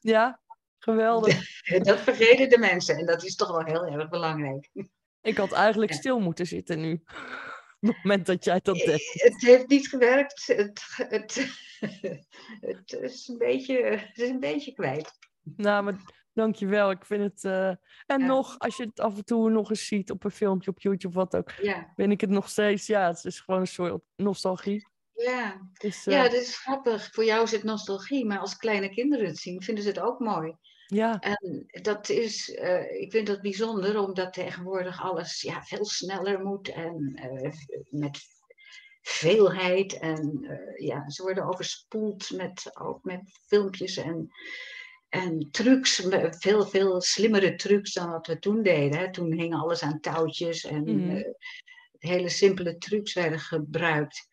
Ja, 0.01 0.41
geweldig. 0.79 1.63
Dat 1.83 2.01
vergeten 2.01 2.49
de 2.49 2.59
mensen. 2.59 2.97
En 2.97 3.07
dat 3.07 3.25
is 3.25 3.35
toch 3.37 3.49
wel 3.51 3.65
heel 3.65 3.85
erg 3.85 4.09
belangrijk. 4.09 4.71
Ik 5.21 5.37
had 5.37 5.53
eigenlijk 5.53 5.93
Ja. 5.93 5.99
stil 5.99 6.21
moeten 6.21 6.47
zitten 6.47 6.81
nu. 6.81 7.03
Op 7.81 7.89
het 7.93 8.03
moment 8.03 8.27
dat 8.27 8.45
jij 8.45 8.61
dat 8.63 8.77
deed. 8.77 9.13
Het 9.13 9.41
heeft 9.41 9.69
niet 9.69 9.89
gewerkt. 9.89 10.47
Het, 10.47 10.83
het, 10.97 11.35
het, 12.61 12.93
is, 12.93 13.29
een 13.29 13.39
beetje, 13.39 13.83
het 13.83 14.19
is 14.19 14.29
een 14.29 14.41
beetje 14.41 14.73
kwijt. 14.73 15.13
Nou, 15.43 15.85
maar 15.85 16.26
Dankjewel. 16.37 16.91
Ik 16.91 17.05
vind 17.05 17.23
het. 17.23 17.45
eh, 17.45 17.69
En 18.07 18.21
Ja. 18.21 18.27
nog, 18.27 18.59
als 18.59 18.77
je 18.77 18.85
het 18.85 19.01
af 19.01 19.17
en 19.17 19.25
toe 19.25 19.51
nog 19.51 19.71
eens 19.71 19.87
ziet 19.87 20.11
op 20.11 20.25
een 20.25 20.31
filmpje 20.31 20.71
op 20.71 20.81
YouTube, 20.81 21.15
wat 21.15 21.37
ook, 21.37 21.51
Ja, 21.51 21.93
ben 21.95 22.11
ik 22.11 22.21
het 22.21 22.31
nog 22.31 22.49
steeds. 22.49 22.87
Ja, 22.87 23.07
het 23.07 23.25
is 23.25 23.41
gewoon 23.41 23.61
een 23.61 23.67
soort 23.67 24.03
nostalgie. 24.17 24.89
ja. 25.15 25.61
Dus, 25.73 26.07
eh, 26.07 26.15
ja, 26.15 26.23
dat 26.23 26.33
is 26.33 26.59
grappig. 26.59 27.11
Voor 27.13 27.25
jou 27.25 27.43
is 27.43 27.51
het 27.51 27.63
nostalgie, 27.63 28.27
maar 28.27 28.39
als 28.39 28.57
kleine 28.57 28.89
kinderen 28.89 29.27
het 29.27 29.39
zien, 29.39 29.63
vinden 29.63 29.83
ze 29.85 29.89
het 29.91 30.01
ook 30.01 30.19
mooi. 30.19 30.55
ja, 30.87 31.19
En 31.21 31.67
dat 31.83 32.09
is, 32.09 32.55
eh, 32.55 33.01
ik 33.01 33.11
vind 33.13 33.27
dat 33.27 33.41
bijzonder, 33.41 33.99
omdat 33.99 34.33
tegenwoordig 34.33 35.03
alles 35.03 35.41
ja, 35.43 35.63
veel 35.63 35.85
sneller 35.85 36.41
moet 36.45 36.69
en 36.69 37.13
eh, 37.15 37.53
met 37.91 38.19
veelheid. 39.03 39.99
En 39.99 40.45
eh, 40.49 40.87
ja, 40.87 41.11
ze 41.11 41.23
worden 41.23 41.45
overspoeld 41.45 42.31
met, 42.31 42.71
ook 42.81 43.05
met 43.05 43.21
filmpjes 43.47 43.97
en, 43.97 44.29
en 45.09 45.49
trucs, 45.51 46.07
veel, 46.31 46.67
veel 46.67 47.01
slimmere 47.01 47.55
trucs 47.55 47.93
dan 47.93 48.11
wat 48.11 48.27
we 48.27 48.39
toen 48.39 48.63
deden. 48.63 48.99
Hè. 48.99 49.13
Toen 49.13 49.33
hing 49.33 49.55
alles 49.55 49.83
aan 49.83 50.01
touwtjes 50.01 50.65
en 50.65 50.83
Mhm. 50.85 51.17
eh, 51.17 51.25
hele 51.99 52.29
simpele 52.29 52.79
trucs 52.79 53.13
werden 53.15 53.39
gebruikt. 53.41 54.29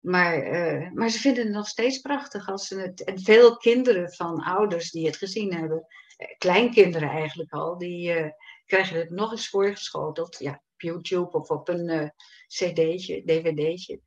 Maar, 0.00 0.42
eh, 0.42 0.90
maar 0.92 1.08
ze 1.08 1.18
vinden 1.18 1.44
het 1.44 1.52
nog 1.52 1.68
steeds 1.68 1.98
prachtig 1.98 2.48
als 2.48 2.66
ze 2.66 2.78
het. 2.80 3.04
En 3.04 3.20
veel 3.20 3.56
kinderen 3.56 4.12
van 4.12 4.42
ouders 4.42 4.90
die 4.90 5.06
het 5.06 5.16
gezien 5.16 5.54
hebben, 5.54 5.86
eh, 6.16 6.26
kleinkinderen 6.38 7.08
eigenlijk 7.10 7.52
al, 7.52 7.78
die 7.78 8.32
krijgen 8.66 8.96
het 8.98 9.10
nog 9.10 9.30
eens 9.32 9.48
voorgeschoteld. 9.48 10.38
Ja, 10.38 10.52
op 10.52 10.80
YouTube 10.80 11.30
of 11.30 11.48
op 11.50 11.68
een 11.68 12.12
cd'tje, 12.46 13.22
dvd'tje. 13.24 14.00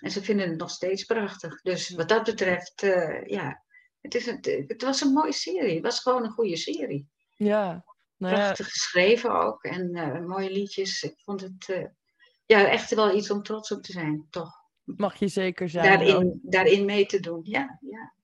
En 0.00 0.10
ze 0.10 0.22
vinden 0.22 0.48
het 0.48 0.58
nog 0.58 0.70
steeds 0.70 1.04
prachtig. 1.04 1.62
Dus 1.62 1.90
wat 1.90 2.08
dat 2.08 2.24
betreft, 2.24 2.80
ja, 3.26 3.64
het, 4.06 4.14
is 4.14 4.26
een, 4.26 4.64
het 4.66 4.82
was 4.82 5.00
een 5.00 5.12
mooie 5.12 5.32
serie. 5.32 5.74
Het 5.74 5.82
was 5.82 6.00
gewoon 6.00 6.24
een 6.24 6.30
goede 6.30 6.56
serie. 6.56 7.08
ja. 7.36 7.84
Nou 8.18 8.34
ja, 8.34 8.40
Prachtig 8.42 8.66
geschreven 8.70 9.40
ook 9.40 9.62
en 9.64 9.94
eh, 9.94 10.26
mooie 10.26 10.50
liedjes. 10.50 11.02
Ik 11.02 11.14
vond 11.24 11.40
het 11.40 11.68
eh, 11.68 11.84
ja, 12.46 12.68
echt 12.68 12.94
wel 12.94 13.16
iets 13.16 13.30
om 13.30 13.42
trots 13.42 13.70
op 13.72 13.82
te 13.82 13.92
zijn, 13.92 14.26
toch? 14.30 14.50
mag 14.84 15.14
je 15.16 15.28
zeker 15.28 15.68
zijn. 15.68 15.92
Ook, 16.00 16.06
Daarin, 16.06 16.40
daarin 16.42 16.84
mee 16.84 17.06
te 17.06 17.20
doen. 17.20 17.40
Ja, 17.42 17.78
ja. 17.80 18.14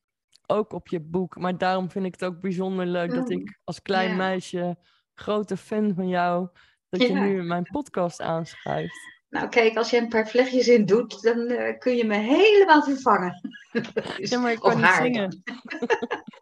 ook 0.46 0.72
op 0.72 0.88
je 0.88 1.00
boek. 1.00 1.36
Maar 1.36 1.58
daarom 1.58 1.90
vind 1.90 2.04
ik 2.04 2.12
het 2.12 2.24
ook 2.24 2.40
bijzonder 2.40 2.86
leuk 2.86 3.10
dat 3.14 3.28
Mm. 3.28 3.38
ik 3.40 3.58
als 3.64 3.82
klein 3.82 4.10
Ja. 4.10 4.16
meisje, 4.16 4.78
grote 5.14 5.56
fan 5.56 5.94
van 5.94 6.08
jou, 6.08 6.48
dat 6.88 7.02
je 7.02 7.12
nu 7.12 7.42
mijn 7.42 7.62
podcast 7.62 8.20
aanschrijft. 8.20 9.11
Nou, 9.32 9.48
kijk, 9.48 9.76
als 9.76 9.90
je 9.90 9.96
een 9.96 10.08
paar 10.08 10.28
vlechtjes 10.28 10.68
in 10.68 10.86
doet, 10.86 11.22
dan 11.22 11.46
eh, 11.46 11.78
kun 11.78 11.96
je 11.96 12.04
me 12.04 12.14
helemaal 12.16 12.82
vervangen. 12.82 13.40
Dus- 14.16 14.30
Ja, 14.30 14.38
maar 14.38 14.52
ik 14.52 14.58
kan 14.60 14.76
niet 14.76 14.84
haar 14.84 15.02
zingen. 15.02 15.42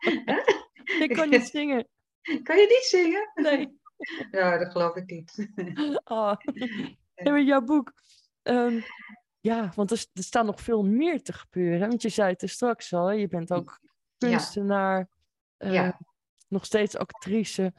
Ik 1.04 1.10
kan 1.14 1.28
niet 1.28 1.46
zingen. 1.46 1.88
Kan 2.42 2.56
je 2.58 2.66
niet 2.68 2.84
zingen? 2.84 3.30
Nee. 3.34 3.78
Ja, 4.30 4.58
dat 4.58 4.70
geloof 4.72 4.96
ik 4.96 5.10
niet. 5.10 5.48
Ah. 6.04 6.36
Ja, 7.14 7.30
maar 7.30 7.42
jouw 7.42 7.60
boek. 7.60 7.92
ehm, 8.42 8.80
ja, 9.40 9.72
want 9.74 9.90
er, 9.90 9.98
s- 9.98 10.10
er 10.14 10.22
staat 10.22 10.44
nog 10.44 10.60
veel 10.60 10.82
meer 10.84 11.22
te 11.22 11.32
gebeuren. 11.32 11.80
hè? 11.80 11.86
Want 11.88 12.02
je 12.02 12.08
zei 12.08 12.30
het 12.32 12.42
er 12.42 12.48
straks 12.48 12.92
al. 12.92 13.06
hè, 13.06 13.12
Je 13.14 13.28
bent 13.28 13.52
ook 13.52 13.80
kunstenaar. 14.18 15.08
eh, 15.56 15.72
Ja. 15.72 16.00
Nog 16.48 16.64
steeds 16.64 16.96
actrice. 16.96 17.72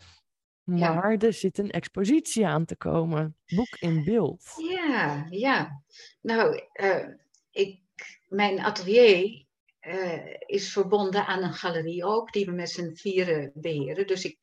Ja. 0.64 0.94
Maar 0.94 1.18
er 1.18 1.34
zit 1.34 1.58
een 1.58 1.72
expositie 1.72 2.48
aan 2.48 2.66
te 2.66 2.76
komen. 2.76 3.38
Boek 3.46 3.76
in 3.80 4.04
beeld. 4.04 4.44
Ja, 4.58 5.26
ja. 5.30 5.84
Nou, 6.22 6.62
eh, 6.74 7.08
ik, 7.52 7.82
mijn 8.28 8.60
atelier 8.60 9.46
eh, 9.80 10.36
is 10.46 10.72
verbonden 10.72 11.26
aan 11.26 11.44
een 11.44 11.54
galerie 11.54 12.06
ook, 12.06 12.34
die 12.34 12.46
we 12.46 12.52
met 12.52 12.70
z'n 12.70 12.94
vieren 12.94 13.52
beheren. 13.54 14.08
Dus 14.08 14.26
ik, 14.26 14.38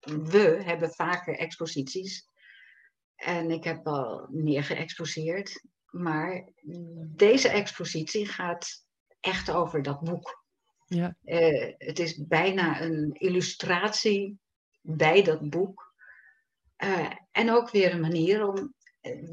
we 0.00 0.60
hebben 0.64 0.90
vaker 0.90 1.38
exposities. 1.38 2.28
En 3.16 3.50
ik 3.50 3.64
heb 3.64 3.86
al 3.86 4.26
meer 4.30 4.64
geëxposeerd. 4.64 5.62
Maar 5.90 6.48
deze 7.16 7.48
expositie 7.48 8.26
gaat 8.26 8.86
echt 9.20 9.50
over 9.50 9.82
dat 9.82 10.00
boek. 10.00 10.44
Ja. 10.86 11.16
Eh, 11.24 11.72
het 11.78 11.98
is 11.98 12.26
bijna 12.26 12.80
een 12.80 13.12
illustratie 13.12 14.38
bij 14.86 15.22
dat 15.22 15.50
boek. 15.50 15.94
Eh, 16.76 17.10
en 17.30 17.50
ook 17.50 17.70
weer 17.70 17.92
een 17.92 18.00
manier 18.00 18.48
om 18.48 18.74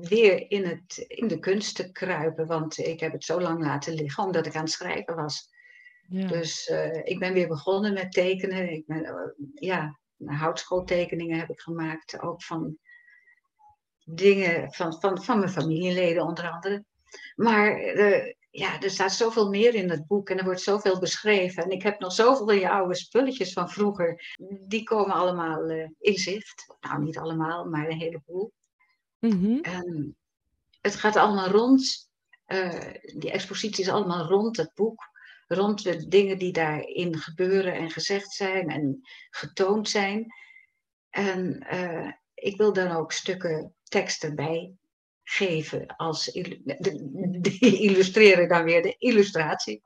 weer 0.02 0.52
in, 0.52 0.66
het, 0.66 0.98
in 1.08 1.28
de 1.28 1.40
kunst 1.40 1.76
te 1.76 1.92
kruipen. 1.92 2.48
Want 2.48 2.78
ik 2.78 3.00
heb 3.00 3.12
het 3.12 3.24
zo 3.24 3.42
lang 3.42 3.64
laten 3.64 3.94
liggen 3.94 4.24
omdat 4.24 4.46
ik 4.46 4.56
aan 4.56 4.62
het 4.62 4.72
schrijven 4.72 5.16
was. 5.16 5.50
Ja. 6.08 6.28
Dus 6.28 6.68
eh, 6.68 7.04
ik 7.04 7.20
ben 7.20 7.34
weer 7.34 7.48
begonnen 7.48 7.94
met 7.94 8.12
tekenen. 8.12 8.72
Ik 8.72 8.86
ben, 8.86 9.06
eh, 9.06 9.14
ja, 9.54 10.00
houtschooltekeningen 10.26 11.40
heb 11.40 11.50
ik 11.50 11.60
gemaakt. 11.60 12.22
Ook 12.22 12.44
van 12.44 12.78
dingen 14.04 14.74
van, 14.74 15.00
van, 15.00 15.24
van 15.24 15.40
mijn 15.40 15.52
familieleden 15.52 16.24
onder 16.24 16.50
andere. 16.50 16.86
Maar 17.36 17.78
ja, 18.52 18.82
er 18.82 18.90
staat 18.90 19.14
zoveel 19.14 19.50
meer 19.50 19.74
in 19.74 19.90
het 19.90 20.08
boek 20.08 20.30
en 20.30 20.38
er 20.38 20.44
wordt 20.44 20.62
zoveel 20.62 21.00
beschreven. 21.00 21.64
En 21.64 21.70
ik 21.70 21.82
heb 21.82 22.00
nog 22.00 22.14
zoveel 22.14 22.46
van 22.46 22.60
je 22.60 22.70
oude 22.70 22.96
spulletjes 22.96 23.54
van 23.54 23.70
vroeger. 23.70 24.38
Die 24.68 24.84
komen 24.84 25.16
allemaal 25.16 25.70
eh, 25.70 25.90
in 26.00 26.18
zicht. 26.18 26.76
Nou, 26.80 27.04
niet 27.04 27.18
allemaal, 27.18 27.66
maar 27.66 27.90
een 27.90 28.00
heleboel. 28.00 28.54
Mhm. 29.20 29.60
En 29.62 30.18
het 30.82 30.96
gaat 30.96 31.16
allemaal 31.16 31.48
rond, 31.48 32.10
eh, 32.46 32.94
die 33.16 33.32
expositie 33.32 33.84
is 33.84 33.90
allemaal 33.90 34.26
rond 34.26 34.58
het 34.58 34.72
boek. 34.76 35.10
Rond 35.48 35.84
de 35.84 36.08
dingen 36.08 36.38
die 36.38 36.52
daarin 36.52 37.18
gebeuren 37.18 37.74
en 37.74 37.92
gezegd 37.92 38.32
zijn 38.32 38.70
en 38.70 39.02
getoond 39.30 39.90
zijn. 39.90 40.34
En 41.10 41.60
eh, 41.60 42.12
ik 42.34 42.58
wil 42.58 42.74
dan 42.74 42.92
ook 42.92 43.12
stukken 43.12 43.76
tekst 43.84 44.24
erbij 44.24 44.76
geven. 45.32 45.96
Als 45.96 46.26
die 46.26 47.82
illustreren 47.82 48.48
dan 48.50 48.64
weer 48.64 48.82
de 48.82 48.96
illustratie. 48.98 49.82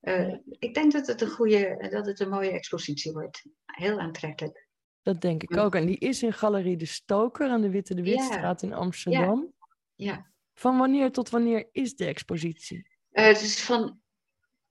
Eh, 0.00 0.34
ik 0.58 0.74
denk 0.74 0.92
dat 0.92 1.06
het 1.06 1.20
een 1.20 1.30
goede, 1.30 1.88
dat 1.90 2.06
het 2.06 2.20
een 2.20 2.28
mooie 2.28 2.50
expositie 2.50 3.12
wordt. 3.12 3.46
Heel 3.66 3.98
aantrekkelijk. 3.98 4.68
Dat 5.02 5.20
denk 5.20 5.42
ik 5.42 5.54
Ja. 5.54 5.62
ook. 5.62 5.74
En 5.74 5.86
die 5.86 5.98
is 5.98 6.22
in 6.22 6.32
Galerie 6.32 6.76
De 6.76 6.86
Stoker 6.86 7.48
aan 7.48 7.60
de 7.60 7.70
Witte 7.70 7.94
de 7.94 8.02
Ja. 8.02 8.10
Witstraat 8.10 8.62
in 8.62 8.72
Amsterdam. 8.72 9.52
Ja. 9.94 10.30
Van 10.54 10.78
wanneer 10.78 11.12
tot 11.12 11.30
wanneer 11.30 11.68
is 11.72 11.94
de 11.94 12.04
expositie? 12.06 12.86
Eh, 13.10 13.24
het 13.26 13.40
is 13.40 13.62
van, 13.62 14.00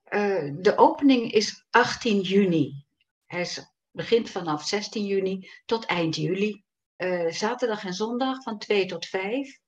eh, 0.02 0.50
de 0.60 0.76
opening 0.76 1.32
is 1.32 1.66
18 1.70 2.20
juni. 2.20 2.84
Hij 3.26 3.40
is, 3.40 3.74
begint 3.90 4.30
vanaf 4.30 4.66
16 4.66 5.04
juni 5.06 5.48
tot 5.64 5.84
eind 5.84 6.16
juli. 6.16 6.64
Eh, 7.00 7.26
zaterdag 7.30 7.84
en 7.84 7.94
zondag 7.94 8.42
van 8.42 8.58
2 8.58 8.86
tot 8.86 9.06
5. 9.06 9.58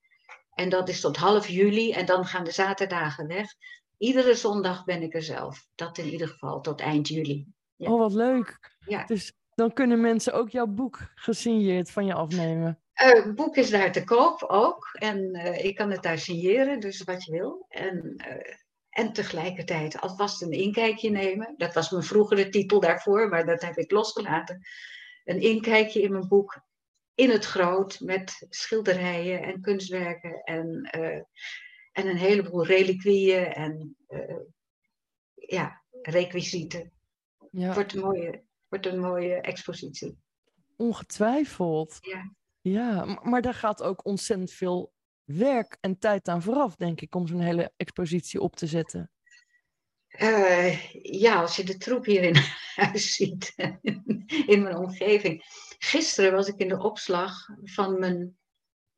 En 0.55 0.69
dat 0.69 0.89
is 0.89 1.01
tot 1.01 1.17
half 1.17 1.49
juli 1.49 1.93
en 1.93 2.07
dan 2.07 2.25
gaan 2.25 2.45
de 2.45 2.51
zaterdagen 2.51 3.27
weg. 3.27 3.55
Iedere 3.99 4.35
zondag 4.35 4.85
ben 4.85 5.03
ik 5.03 5.15
er 5.15 5.23
zelf. 5.23 5.67
Dat 5.75 5.99
in 5.99 6.09
ieder 6.09 6.29
geval 6.29 6.61
tot 6.61 6.81
eind 6.81 7.09
juli. 7.09 7.47
Ja. 7.77 7.91
Oh, 7.91 7.99
wat 7.99 8.13
leuk. 8.13 8.79
Ja. 8.87 9.05
Dus 9.05 9.33
dan 9.55 9.73
kunnen 9.73 10.01
mensen 10.01 10.33
ook 10.33 10.51
jouw 10.51 10.67
boek 10.67 10.99
gesigneerd 11.15 11.91
van 11.91 12.07
je 12.07 12.15
afnemen. 12.15 12.81
Eh, 12.93 13.25
het 13.25 13.35
boek 13.35 13.57
is 13.57 13.71
daar 13.71 13.93
te 13.93 14.05
koop 14.05 14.43
ook. 14.43 14.89
En 14.93 15.33
eh, 15.33 15.65
ik 15.65 15.77
kan 15.77 15.91
het 15.91 16.03
daar 16.03 16.19
signeren, 16.19 16.81
dus 16.81 17.03
wat 17.03 17.25
je 17.25 17.33
wil. 17.33 17.67
En, 17.69 18.15
eh, 18.17 18.55
en 18.89 19.13
tegelijkertijd 19.13 20.01
alvast 20.01 20.43
een 20.43 20.53
inkijkje 20.53 21.11
nemen. 21.11 21.55
Dat 21.57 21.75
was 21.75 21.91
mijn 21.91 22.03
vroegere 22.03 22.49
titel 22.49 22.81
daarvoor, 22.81 23.29
maar 23.29 23.47
dat 23.47 23.63
heb 23.63 23.77
ik 23.77 23.91
losgelaten. 23.91 24.67
Een 25.25 25.41
inkijkje 25.41 26.03
in 26.03 26.13
mijn 26.13 26.29
boek 26.29 26.61
in 27.15 27.31
het 27.31 27.45
groot 27.45 28.01
met 28.01 28.47
schilderijen 28.49 29.43
en 29.43 29.61
kunstwerken 29.61 30.43
en, 30.43 30.83
eh, 30.83 31.23
en 31.93 32.07
een 32.07 32.17
heleboel 32.17 32.67
reliquieën 32.67 33.47
en 33.47 33.97
eh, 34.07 34.37
ja, 35.35 35.83
requisieten. 36.03 36.93
Ja, 37.51 37.75
Wordt 37.75 37.95
een 37.95 38.01
mooie, 38.01 38.43
wordt 38.69 38.87
een 38.87 39.01
mooie 39.01 39.35
expositie. 39.35 40.19
ongetwijfeld. 40.77 41.99
Ja. 42.01 42.35
Ja, 42.61 43.05
maar 43.23 43.43
daar 43.43 43.55
gaat 43.55 43.83
ook 43.83 44.05
ontzettend 44.05 44.53
veel 44.53 44.93
werk 45.25 45.77
en 45.81 45.99
tijd 45.99 46.29
aan 46.29 46.43
vooraf, 46.43 46.77
denk 46.77 47.01
ik, 47.01 47.15
om 47.15 47.27
zo'n 47.27 47.41
hele 47.41 47.73
expositie 47.77 48.41
op 48.41 48.57
te 48.57 48.67
zetten. 48.67 49.11
Eh, 50.09 50.93
ja, 51.03 51.41
als 51.41 51.57
je 51.57 51.65
de 51.65 51.77
troep 51.77 52.05
hier 52.05 52.23
in 52.23 52.37
huis 52.85 53.15
ziet, 53.15 53.55
in 54.47 54.63
mijn 54.63 54.77
omgeving. 54.77 55.45
Gisteren 55.85 56.33
was 56.33 56.49
ik 56.49 56.59
in 56.59 56.69
de 56.69 56.79
opslag 56.79 57.49
van 57.63 57.99
mijn, 57.99 58.37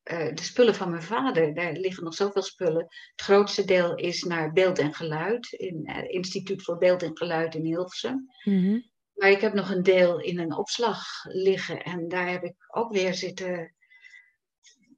eh, 0.03 0.35
de 0.35 0.43
spullen 0.43 0.75
van 0.75 0.91
mijn 0.91 1.03
vader. 1.03 1.55
Daar 1.55 1.73
liggen 1.73 2.05
nog 2.05 2.15
zoveel 2.15 2.43
spullen. 2.43 2.87
Het 3.11 3.23
grootste 3.23 3.65
deel 3.65 3.95
is 3.95 4.23
naar 4.23 4.53
beeld 4.53 4.79
en 4.79 4.95
geluid, 4.95 5.53
in 5.53 5.81
het 5.83 6.11
Instituut 6.11 6.63
voor 6.63 6.79
Beeld 6.79 7.03
en 7.03 7.17
Geluid 7.17 7.55
in 7.55 7.65
Hilversum. 7.65 8.27
Mhm. 8.45 8.81
Maar 9.15 9.31
ik 9.31 9.41
heb 9.41 9.53
nog 9.53 9.71
een 9.71 9.83
deel 9.83 10.21
in 10.21 10.39
een 10.39 10.57
opslag 10.57 11.07
liggen 11.23 11.83
en 11.83 12.09
daar 12.09 12.31
heb 12.31 12.43
ik 12.43 12.55
ook 12.69 12.93
weer 12.93 13.15
zitten 13.15 13.75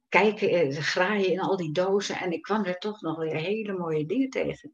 kijken, 0.09 0.49
eh, 0.49 0.77
graaien 0.77 1.31
in 1.31 1.39
al 1.39 1.57
die 1.57 1.71
dozen. 1.71 2.15
En 2.15 2.31
ik 2.31 2.41
kwam 2.41 2.65
er 2.65 2.77
toch 2.77 3.01
nog 3.01 3.17
weer 3.17 3.35
hele 3.35 3.73
mooie 3.73 4.05
dingen 4.05 4.29
tegen. 4.29 4.71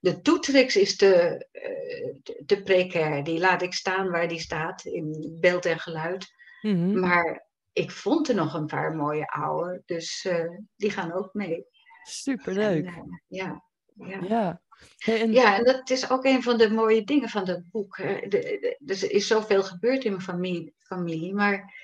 De 0.00 0.20
toetrix 0.20 0.76
is 0.76 0.96
te, 0.96 1.46
eh, 1.52 2.14
te, 2.22 2.42
te 2.46 2.62
precair. 2.62 3.24
Die 3.24 3.38
laat 3.38 3.62
ik 3.62 3.72
staan 3.72 4.10
waar 4.10 4.28
die 4.28 4.40
staat, 4.40 4.84
in 4.84 5.36
beeld 5.40 5.64
en 5.64 5.78
geluid. 5.78 6.34
Mhm. 6.72 6.98
Maar 7.00 7.46
ik 7.72 7.90
vond 7.90 8.28
er 8.28 8.34
nog 8.34 8.54
een 8.54 8.66
paar 8.66 8.94
mooie 8.94 9.26
oude, 9.26 9.82
dus 9.86 10.24
eh, 10.24 10.48
die 10.76 10.90
gaan 10.90 11.12
ook 11.12 11.34
mee. 11.34 11.66
Superleuk. 12.02 12.86
En, 12.86 12.94
eh, 12.94 13.02
ja, 13.26 13.62
ja. 13.94 14.20
Ja. 14.28 14.60
Hey, 14.98 15.20
en- 15.20 15.32
Ja, 15.32 15.56
en 15.56 15.64
dat 15.64 15.90
is 15.90 16.10
ook 16.10 16.24
een 16.24 16.42
van 16.42 16.58
de 16.58 16.70
mooie 16.70 17.04
dingen 17.04 17.28
van 17.28 17.44
dat 17.44 17.70
boek. 17.70 17.96
De- 17.96 18.26
de- 18.28 18.78
Er 18.86 19.10
is 19.10 19.26
zoveel 19.26 19.62
gebeurd 19.62 20.04
in 20.04 20.10
mijn 20.10 20.22
familie, 20.22 20.74
familie, 20.78 21.34
maar 21.34 21.74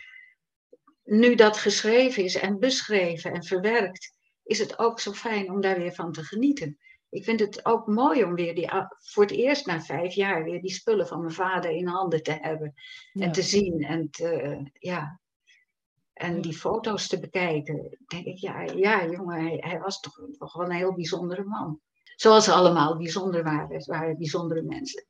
nu 1.04 1.34
dat 1.34 1.56
geschreven 1.56 2.24
is 2.24 2.34
en 2.34 2.58
beschreven 2.58 3.32
en 3.32 3.44
verwerkt, 3.44 4.12
is 4.42 4.58
het 4.58 4.78
ook 4.78 5.00
zo 5.00 5.12
fijn 5.12 5.50
om 5.50 5.60
daar 5.60 5.78
weer 5.78 5.92
van 5.94 6.12
te 6.12 6.22
genieten. 6.22 6.78
Ik 7.12 7.24
vind 7.24 7.40
het 7.40 7.64
ook 7.66 7.86
mooi 7.86 8.24
om 8.24 8.34
weer 8.34 8.54
die, 8.54 8.70
ou- 8.70 8.86
voor 8.98 9.22
het 9.22 9.32
eerst 9.32 9.66
na 9.66 9.80
vijf 9.80 10.14
jaar 10.14 10.44
weer 10.44 10.60
die 10.60 10.72
spullen 10.72 11.06
van 11.06 11.20
mijn 11.20 11.32
vader 11.32 11.70
in 11.70 11.86
handen 11.86 12.22
te 12.22 12.32
hebben 12.40 12.74
ja. 13.12 13.24
en 13.24 13.32
te 13.32 13.42
zien 13.42 13.82
en 13.84 14.10
te, 14.10 14.60
ja. 14.72 15.20
En 16.12 16.40
die 16.40 16.52
foto's 16.56 17.06
te 17.08 17.20
bekijken, 17.20 17.98
denk 18.06 18.24
ik, 18.24 18.36
ja, 18.36 18.60
ja 18.62 19.06
jongen, 19.06 19.40
hij, 19.46 19.56
hij 19.60 19.78
was 19.80 20.00
toch, 20.00 20.20
toch 20.38 20.52
wel 20.52 20.66
een 20.66 20.72
heel 20.72 20.94
bijzondere 20.94 21.44
man. 21.44 21.80
Zoals 22.16 22.44
ze 22.44 22.52
allemaal 22.52 22.96
bijzonder 22.96 23.42
waren. 23.44 23.74
Het 23.76 23.86
waren 23.86 24.16
bijzondere 24.18 24.62
mensen. 24.62 25.06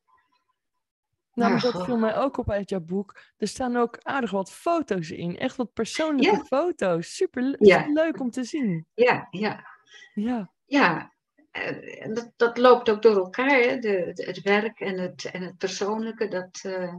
Nou, 1.35 1.51
maar 1.53 1.63
Maar 1.63 1.73
dat 1.73 1.85
viel 1.85 1.99
mij 1.99 2.17
ook 2.17 2.37
op 2.37 2.51
uit 2.51 2.71
jouw 2.71 2.81
boek. 2.81 3.21
Er 3.37 3.49
staan 3.49 3.77
ook 3.77 3.99
aardig 4.03 4.31
wat 4.31 4.53
foto's 4.53 5.11
in. 5.11 5.39
Echt 5.39 5.57
wat 5.57 5.73
persoonlijke 5.73 6.37
Ja. 6.37 6.45
foto's. 6.45 7.15
Super 7.17 7.57
Ja. 7.59 7.87
leuk 7.87 8.21
om 8.21 8.31
te 8.31 8.45
zien. 8.45 8.87
Ja, 8.95 9.27
ja, 9.31 9.67
Ja, 10.15 10.53
ja. 10.65 11.13
Eh, 11.53 12.05
En 12.05 12.15
dat, 12.15 12.33
dat 12.37 12.59
loopt 12.59 12.91
ook 12.91 13.03
door 13.03 13.17
elkaar, 13.17 13.61
hè? 13.61 13.79
De, 13.79 13.89
het, 13.89 14.27
het 14.27 14.41
werk 14.41 14.81
en 14.81 14.99
het, 14.99 15.25
en 15.25 15.43
het 15.43 15.57
persoonlijke. 15.57 16.29
Dat, 16.29 16.61
eh, 16.63 16.95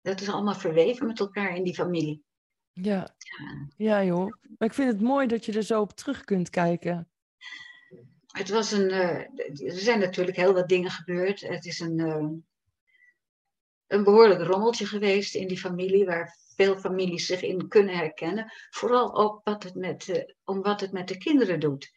dat 0.00 0.20
is 0.20 0.28
allemaal 0.28 0.54
verweven 0.54 1.06
met 1.06 1.20
elkaar 1.20 1.56
in 1.56 1.64
die 1.64 1.74
familie. 1.74 2.22
ja. 2.72 3.14
Ja, 3.76 4.04
joh. 4.04 4.32
Maar 4.58 4.68
ik 4.68 4.74
vind 4.74 4.92
het 4.92 5.00
mooi 5.00 5.26
dat 5.26 5.44
je 5.44 5.52
er 5.52 5.62
zo 5.62 5.80
op 5.80 5.92
terug 5.92 6.24
kunt 6.24 6.50
kijken. 6.50 7.08
Het 8.26 8.48
was 8.48 8.72
een. 8.72 8.90
eh, 8.90 9.18
er 9.72 9.78
zijn 9.78 9.98
natuurlijk 9.98 10.36
heel 10.36 10.52
wat 10.52 10.68
dingen 10.68 10.90
gebeurd. 10.90 11.40
Het 11.40 11.64
is 11.64 11.80
een, 11.80 11.98
een 13.86 14.04
behoorlijk 14.04 14.40
rommeltje 14.40 14.86
geweest 14.86 15.34
in 15.34 15.48
die 15.48 15.58
familie, 15.58 16.04
waar 16.04 16.36
veel 16.56 16.76
families 16.76 17.26
zich 17.26 17.42
in 17.42 17.68
kunnen 17.68 17.96
herkennen. 17.96 18.52
Vooral 18.70 19.14
ook 19.16 19.40
wat 19.44 19.62
het 19.62 19.74
met, 19.74 20.26
om 20.44 20.62
wat 20.62 20.80
het 20.80 20.92
met 20.92 21.08
de 21.08 21.18
kinderen 21.18 21.60
doet. 21.60 21.90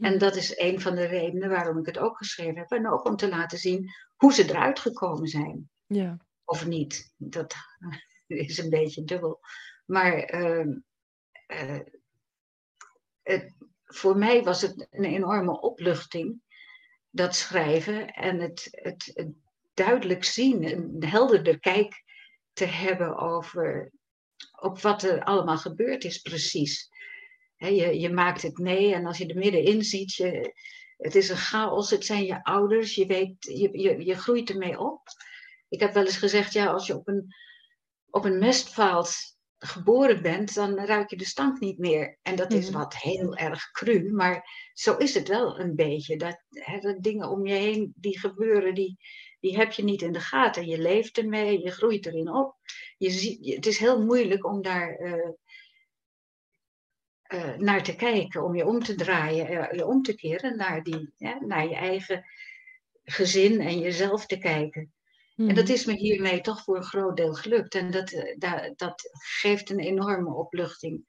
En 0.00 0.18
dat 0.18 0.36
is 0.36 0.58
een 0.58 0.80
van 0.80 0.94
de 0.94 1.04
redenen 1.04 1.48
waarom 1.48 1.78
ik 1.78 1.86
het 1.86 1.98
ook 1.98 2.16
geschreven 2.16 2.56
heb. 2.56 2.70
En 2.70 2.90
ook 2.90 3.04
om 3.04 3.16
te 3.16 3.28
laten 3.28 3.58
zien 3.58 3.90
hoe 4.16 4.32
ze 4.32 4.48
eruit 4.48 4.78
gekomen 4.78 5.28
zijn. 5.28 5.70
Ja, 5.86 6.16
Of 6.44 6.66
niet. 6.66 7.14
Dat 7.16 7.54
is 8.26 8.58
een 8.58 8.70
beetje 8.70 9.04
dubbel. 9.04 9.40
Maar 9.86 10.12
ehm, 10.12 10.78
eh, 11.46 11.80
het, 13.22 13.54
voor 13.84 14.16
mij 14.16 14.42
was 14.42 14.62
het 14.62 14.86
een 14.90 15.04
enorme 15.04 15.60
opluchting, 15.60 16.42
dat 17.10 17.34
schrijven. 17.34 18.14
En 18.14 18.40
het, 18.40 18.68
het, 18.70 19.10
het 19.14 19.32
duidelijk 19.74 20.24
zien, 20.24 20.64
een 20.64 21.04
helderder 21.04 21.60
kijk 21.60 22.02
te 22.52 22.64
hebben 22.64 23.16
over 23.16 23.92
op 24.60 24.80
wat 24.80 25.02
er 25.02 25.24
allemaal 25.24 25.58
gebeurd 25.58 26.04
is 26.04 26.18
precies. 26.18 26.88
Je, 27.68 28.00
je 28.00 28.10
maakt 28.10 28.42
het 28.42 28.58
mee 28.58 28.94
en 28.94 29.06
als 29.06 29.18
je 29.18 29.26
er 29.26 29.38
middenin 29.38 29.82
ziet, 29.82 30.14
je, 30.14 30.54
het 30.96 31.14
is 31.14 31.28
een 31.28 31.36
chaos, 31.36 31.90
het 31.90 32.04
zijn 32.04 32.24
je 32.24 32.44
ouders, 32.44 32.94
je, 32.94 33.06
weet, 33.06 33.34
je, 33.38 33.78
je, 33.78 34.04
je 34.04 34.14
groeit 34.14 34.50
ermee 34.50 34.78
op. 34.78 35.00
Ik 35.68 35.80
heb 35.80 35.92
wel 35.94 36.04
eens 36.04 36.16
gezegd, 36.16 36.52
ja, 36.52 36.66
als 36.66 36.86
je 36.86 36.94
op 36.96 37.08
een, 37.08 37.34
op 38.10 38.24
een 38.24 38.38
mestvaalt 38.38 39.16
geboren 39.58 40.22
bent, 40.22 40.54
dan 40.54 40.78
ruik 40.78 41.10
je 41.10 41.16
de 41.16 41.24
stank 41.24 41.60
niet 41.60 41.78
meer. 41.78 42.18
En 42.22 42.36
dat 42.36 42.52
is 42.52 42.68
Mhm. 42.70 42.78
wat 42.78 42.96
heel 42.96 43.36
erg 43.36 43.70
cru, 43.70 44.12
maar 44.12 44.44
zo 44.72 44.96
is 44.96 45.14
het 45.14 45.28
wel 45.28 45.60
een 45.60 45.74
beetje. 45.74 46.16
Dat, 46.16 46.44
hè, 46.48 46.78
dat 46.78 47.02
dingen 47.02 47.28
om 47.28 47.46
je 47.46 47.54
heen 47.54 47.92
die 47.96 48.18
gebeuren, 48.18 48.74
die, 48.74 48.96
die 49.40 49.56
heb 49.56 49.72
je 49.72 49.84
niet 49.84 50.02
in 50.02 50.12
de 50.12 50.20
gaten. 50.20 50.66
Je 50.66 50.78
leeft 50.78 51.18
ermee, 51.18 51.62
je 51.62 51.70
groeit 51.70 52.06
erin 52.06 52.34
op. 52.34 52.56
Je 52.96 53.10
ziet, 53.10 53.54
het 53.54 53.66
is 53.66 53.78
heel 53.78 54.02
moeilijk 54.04 54.46
om 54.46 54.62
daar 54.62 54.96
eh, 54.96 55.28
eh, 57.30 57.56
naar 57.56 57.82
te 57.82 57.96
kijken, 57.96 58.44
om 58.44 58.54
je 58.54 58.66
om 58.66 58.82
te 58.82 58.94
draaien, 58.94 59.46
eh, 59.48 59.76
je 59.78 59.86
om 59.86 60.02
te 60.02 60.14
keren 60.14 60.56
naar, 60.56 60.82
die, 60.82 61.12
hè, 61.16 61.34
naar 61.46 61.68
je 61.68 61.74
eigen 61.74 62.24
gezin 63.04 63.60
en 63.60 63.78
jezelf 63.78 64.26
te 64.26 64.38
kijken. 64.38 64.92
En 65.36 65.54
dat 65.54 65.64
Mhm. 65.64 65.72
is 65.72 65.84
me 65.84 65.92
hiermee 65.92 66.40
toch 66.40 66.62
voor 66.62 66.76
een 66.76 66.82
groot 66.84 67.16
deel 67.16 67.34
gelukt. 67.34 67.74
En 67.74 67.90
dat, 67.90 68.10
eh, 68.12 68.38
da- 68.38 68.72
dat 68.76 69.02
geeft 69.40 69.70
een 69.70 69.78
enorme 69.78 70.34
opluchting. 70.34 71.04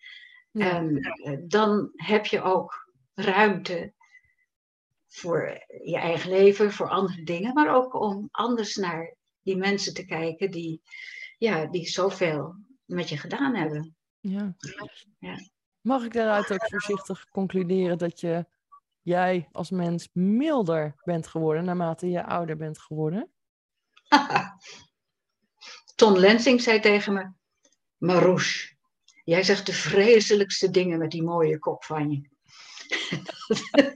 Ja. 0.52 0.76
En 0.78 0.98
eh, 0.98 1.38
dan 1.48 1.92
heb 1.96 2.26
je 2.26 2.42
ook 2.42 2.92
ruimte 3.14 3.94
voor 5.08 5.66
je 5.84 5.98
eigen 5.98 6.30
leven, 6.30 6.72
voor 6.72 6.90
andere 6.90 7.24
dingen, 7.24 7.54
maar 7.54 7.76
ook 7.76 7.94
om 7.94 8.28
anders 8.32 8.76
naar 8.76 9.16
die 9.42 9.58
mensen 9.58 9.94
te 9.94 10.06
kijken 10.06 10.52
die, 10.52 10.82
ja, 11.38 11.66
die 11.66 11.88
zoveel 11.88 12.56
met 12.86 13.10
je 13.10 13.18
gedaan 13.18 13.56
hebben. 13.56 13.96
Ja. 14.20 14.56
Ja. 15.20 15.36
Mag 15.82 16.04
ik 16.04 16.14
daaruit 16.14 16.52
ook 16.52 16.70
voorzichtig 16.70 17.30
concluderen 17.30 17.98
dat 17.98 18.20
je, 18.20 18.46
jij 19.02 19.48
als 19.52 19.70
mens 19.70 20.10
milder 20.14 20.96
bent 21.04 21.28
geworden 21.28 21.66
naarmate 21.66 22.10
je 22.10 22.26
ouder 22.26 22.58
bent 22.58 22.80
geworden? 22.80 23.32
Ton 25.96 26.20
Lensing 26.20 26.62
zei 26.62 26.80
tegen 26.80 27.14
me: 27.14 27.32
Maroes, 27.98 28.76
jij 29.24 29.44
zegt 29.44 29.66
de 29.66 29.74
vreselijkste 29.74 30.70
dingen 30.70 31.00
met 31.00 31.12
die 31.12 31.24
mooie 31.24 31.60
kop 31.60 31.84
van 31.84 32.12
je. 32.12 32.30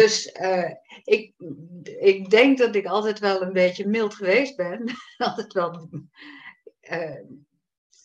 dus 0.00 0.32
eh, 0.32 0.70
ik, 1.04 1.34
ik 1.98 2.30
denk 2.30 2.58
dat 2.58 2.74
ik 2.74 2.86
altijd 2.86 3.18
wel 3.18 3.42
een 3.42 3.52
beetje 3.52 3.86
mild 3.86 4.14
geweest 4.14 4.56
ben. 4.56 4.84
altijd 5.16 5.52
wel 5.52 5.88
eh, 6.80 7.20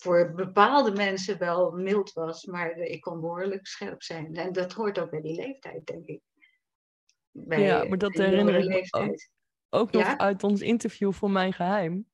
voor 0.01 0.33
bepaalde 0.33 0.91
mensen 0.91 1.37
wel 1.37 1.71
mild 1.71 2.13
was, 2.13 2.45
maar 2.45 2.71
ik 2.77 3.01
kon 3.01 3.19
behoorlijk 3.19 3.67
scherp 3.67 4.03
zijn. 4.03 4.35
En 4.35 4.51
dat 4.53 4.73
hoort 4.73 4.99
ook 4.99 5.09
bij 5.09 5.21
die 5.21 5.35
leeftijd, 5.35 5.85
denk 5.85 6.05
ik. 6.05 6.21
Bij 7.31 7.61
Ja, 7.61 7.83
maar 7.83 7.97
dat 7.97 8.13
herinner 8.13 8.55
ik 8.55 8.67
me 8.69 8.87
ook. 9.01 9.15
Ook 9.69 9.91
nog 9.91 10.01
Ja? 10.03 10.17
uit 10.17 10.43
ons 10.43 10.61
interview 10.61 11.13
voor 11.13 11.31
Mijn 11.31 11.53
Geheim. 11.53 12.05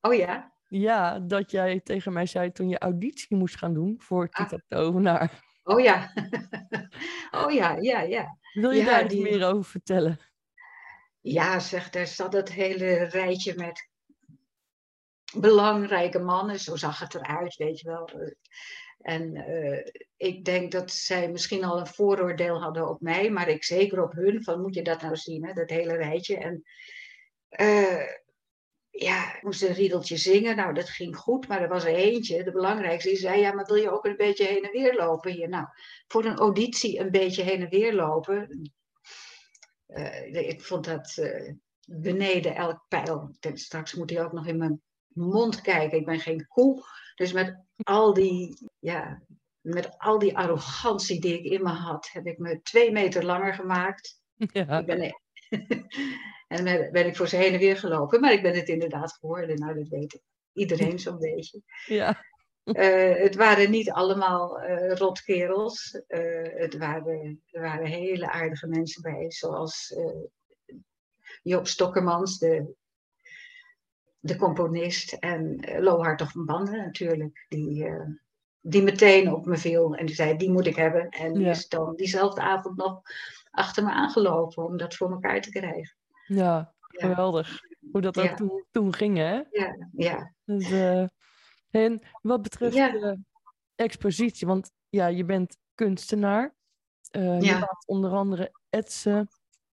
Oh 0.00 0.14
ja? 0.14 0.52
Ja, 0.68 1.18
dat 1.20 1.50
jij 1.50 1.80
tegen 1.80 2.12
mij 2.12 2.26
zei 2.26 2.52
toen 2.52 2.68
je 2.68 2.78
auditie 2.78 3.36
moest 3.36 3.56
gaan 3.58 3.74
doen 3.74 3.94
voor 3.98 4.28
Ah. 4.30 4.44
Tita 4.48 4.62
Tovenaar. 4.68 5.42
Oh 5.62 5.80
ja. 5.80 6.12
oh 7.44 7.52
ja, 7.52 7.76
ja, 7.80 8.00
ja. 8.00 8.38
Wil 8.52 8.70
je 8.70 8.78
Ja, 8.82 8.84
daar 8.86 9.08
die- 9.08 9.22
meer 9.22 9.46
over 9.46 9.64
vertellen? 9.64 10.18
Ja, 11.20 11.58
zeg, 11.58 11.90
daar 11.90 12.06
zat 12.06 12.32
het 12.32 12.52
hele 12.52 12.94
rijtje 12.94 13.54
met 13.56 13.88
belangrijke 15.40 16.18
mannen. 16.18 16.60
Zo 16.60 16.76
zag 16.76 16.98
het 16.98 17.14
eruit, 17.14 17.56
weet 17.56 17.80
je 17.80 17.88
wel. 17.88 18.10
En 19.04 19.34
eh, 19.36 19.92
ik 20.16 20.44
denk 20.44 20.72
dat 20.72 20.90
zij 20.90 21.30
misschien 21.30 21.64
al 21.64 21.78
een 21.78 21.86
vooroordeel 21.86 22.62
hadden 22.62 22.88
op 22.88 23.00
mij, 23.00 23.30
maar 23.30 23.48
ik 23.48 23.64
zeker 23.64 24.02
op 24.02 24.12
hun. 24.12 24.44
Van 24.44 24.60
moet 24.60 24.74
je 24.74 24.82
dat 24.82 25.02
nou 25.02 25.16
zien, 25.16 25.46
hè, 25.46 25.52
dat 25.52 25.70
hele 25.70 25.96
rijtje. 25.96 26.36
En 26.36 26.62
eh, 27.48 28.06
ja, 28.90 29.36
ik 29.36 29.42
moest 29.42 29.62
een 29.62 29.74
riedeltje 29.74 30.16
zingen. 30.16 30.56
Nou, 30.56 30.74
dat 30.74 30.88
ging 30.88 31.16
goed, 31.16 31.48
maar 31.48 31.62
er 31.62 31.68
was 31.68 31.84
er 31.84 31.94
eentje, 31.94 32.44
de 32.44 32.52
belangrijkste, 32.52 33.08
die 33.08 33.18
zei: 33.18 33.40
Ja, 33.40 33.52
maar 33.52 33.64
wil 33.64 33.76
je 33.76 33.90
ook 33.90 34.04
een 34.04 34.16
beetje 34.16 34.44
heen 34.44 34.62
en 34.62 34.70
weer 34.70 34.94
lopen 34.94 35.32
hier? 35.32 35.48
Nou, 35.48 35.66
voor 36.06 36.24
een 36.24 36.38
auditie 36.38 36.98
een 37.00 37.10
beetje 37.10 37.42
heen 37.42 37.60
en 37.60 37.68
weer 37.68 37.94
lopen. 37.94 38.70
eh, 39.86 40.48
ik 40.48 40.62
vond 40.62 40.84
dat 40.84 41.18
beneden 41.86 42.54
elk 42.54 42.84
pijl. 42.88 43.36
Straks 43.40 43.94
moet 43.94 44.10
hij 44.10 44.24
ook 44.24 44.32
nog 44.32 44.46
in 44.46 44.56
mijn 44.56 44.82
mond 45.14 45.60
kijken. 45.60 45.98
Ik 45.98 46.06
ben 46.06 46.20
geen 46.20 46.46
koe. 46.46 46.82
Dus 47.14 47.32
met 47.32 47.56
al 47.82 48.14
die, 48.14 48.68
ja, 48.78 49.22
met 49.60 49.98
al 49.98 50.18
die 50.18 50.36
arrogantie 50.36 51.20
die 51.20 51.38
ik 51.38 51.52
in 51.52 51.62
me 51.62 51.70
had, 51.70 52.08
heb 52.12 52.26
ik 52.26 52.38
me 52.38 52.60
twee 52.62 52.92
meter 52.92 53.24
langer 53.24 53.54
gemaakt. 53.54 54.22
Ja, 54.52 54.78
Ik 54.78 54.86
ben, 54.86 55.20
en 56.56 56.90
ben 56.92 57.06
ik 57.06 57.16
voor 57.16 57.28
ze 57.28 57.36
heen 57.36 57.52
en 57.52 57.58
weer 57.58 57.76
gelopen. 57.76 58.20
Maar 58.20 58.32
ik 58.32 58.42
ben 58.42 58.54
het 58.54 58.68
inderdaad 58.68 59.12
geworden. 59.12 59.58
Nou, 59.58 59.74
dat 59.74 59.88
weet 59.88 60.20
iedereen 60.52 60.98
zo'n 60.98 61.18
beetje. 61.34 61.62
ja, 61.86 62.24
Eh, 62.64 63.14
het 63.14 63.34
waren 63.34 63.70
niet 63.70 63.90
allemaal 63.90 64.60
eh, 64.60 64.96
rotkerels. 64.96 66.02
Eh, 66.06 66.60
het 66.60 66.76
waren, 66.76 67.42
er 67.50 67.60
waren 67.60 67.86
hele 67.86 68.30
aardige 68.30 68.66
mensen 68.66 69.02
bij. 69.02 69.30
Zoals 69.30 69.94
Joop 71.42 71.66
Stokkermans, 71.66 72.38
de, 72.38 72.74
de 74.24 74.36
componist. 74.36 75.12
En 75.12 75.68
uh, 75.68 75.78
Lo 75.78 76.02
Hartog 76.02 76.30
van 76.30 76.44
Banden 76.44 76.76
natuurlijk. 76.76 77.46
Die, 77.48 77.86
eh, 77.86 78.06
die 78.60 78.82
meteen 78.82 79.32
op 79.32 79.46
me 79.46 79.56
viel. 79.56 79.94
En 79.94 80.06
die 80.06 80.14
zei, 80.14 80.36
die 80.36 80.50
moet 80.50 80.66
ik 80.66 80.76
hebben. 80.76 81.08
En 81.08 81.32
die 81.32 81.44
Ja. 81.44 81.50
is 81.50 81.68
dan 81.68 81.96
diezelfde 81.96 82.40
avond 82.40 82.76
nog 82.76 83.00
achter 83.50 83.84
me 83.84 83.90
aangelopen 83.90 84.64
om 84.64 84.76
dat 84.76 84.94
voor 84.94 85.10
elkaar 85.10 85.40
te 85.40 85.50
krijgen. 85.50 85.96
Ja, 86.26 86.74
geweldig. 86.88 87.60
Hoe 87.92 88.00
dat 88.00 88.18
ook 88.18 88.36
toen, 88.36 88.64
toen 88.70 88.94
ging, 88.94 89.16
hè? 89.16 89.42
Ja, 89.50 89.88
ja. 89.92 90.32
Dus, 90.44 90.70
uh, 90.70 91.06
en 91.70 92.02
wat 92.22 92.42
betreft 92.42 92.74
de 92.74 93.18
expositie, 93.74 94.46
want 94.46 94.70
ja, 94.88 95.06
je 95.06 95.24
bent 95.24 95.56
kunstenaar. 95.74 96.54
Je 97.10 97.56
maakt 97.60 97.86
onder 97.86 98.10
andere 98.10 98.52
etsen. 98.70 99.28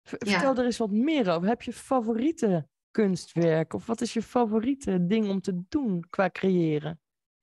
Vertel 0.02 0.56
er 0.56 0.64
eens 0.64 0.78
wat 0.78 0.90
meer 0.90 1.30
over. 1.30 1.48
Heb 1.48 1.62
je 1.62 1.72
favoriete 1.72 2.68
kunstwerk? 2.98 3.74
Of 3.74 3.86
wat 3.86 4.00
is 4.00 4.12
je 4.12 4.22
favoriete 4.22 5.06
ding 5.06 5.28
om 5.28 5.40
te 5.40 5.62
doen 5.68 6.04
qua 6.10 6.30
creëren? 6.30 7.00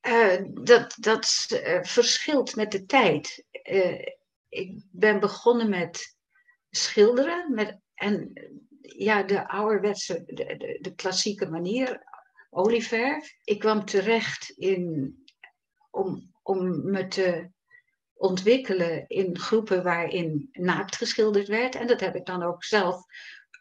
Uh, 0.07 0.41
dat 0.53 0.95
dat 0.99 1.47
uh, 1.49 1.83
verschilt 1.83 2.55
met 2.55 2.71
de 2.71 2.85
tijd. 2.85 3.45
Uh, 3.63 4.05
ik 4.49 4.81
ben 4.91 5.19
begonnen 5.19 5.69
met 5.69 6.15
schilderen. 6.69 7.53
Met, 7.53 7.79
en 7.93 8.31
ja, 8.81 9.23
de 9.23 9.47
ouderwetse, 9.47 10.23
de, 10.25 10.55
de, 10.57 10.77
de 10.81 10.95
klassieke 10.95 11.49
manier, 11.49 12.03
olieverf. 12.49 13.35
Ik 13.43 13.59
kwam 13.59 13.85
terecht 13.85 14.49
in, 14.49 15.15
om, 15.91 16.31
om 16.43 16.91
me 16.91 17.07
te 17.07 17.49
ontwikkelen 18.13 19.07
in 19.07 19.39
groepen 19.39 19.83
waarin 19.83 20.49
naakt 20.51 20.95
geschilderd 20.95 21.47
werd. 21.47 21.75
En 21.75 21.87
dat 21.87 21.99
heb 21.99 22.15
ik 22.15 22.25
dan 22.25 22.43
ook 22.43 22.63
zelf 22.63 23.05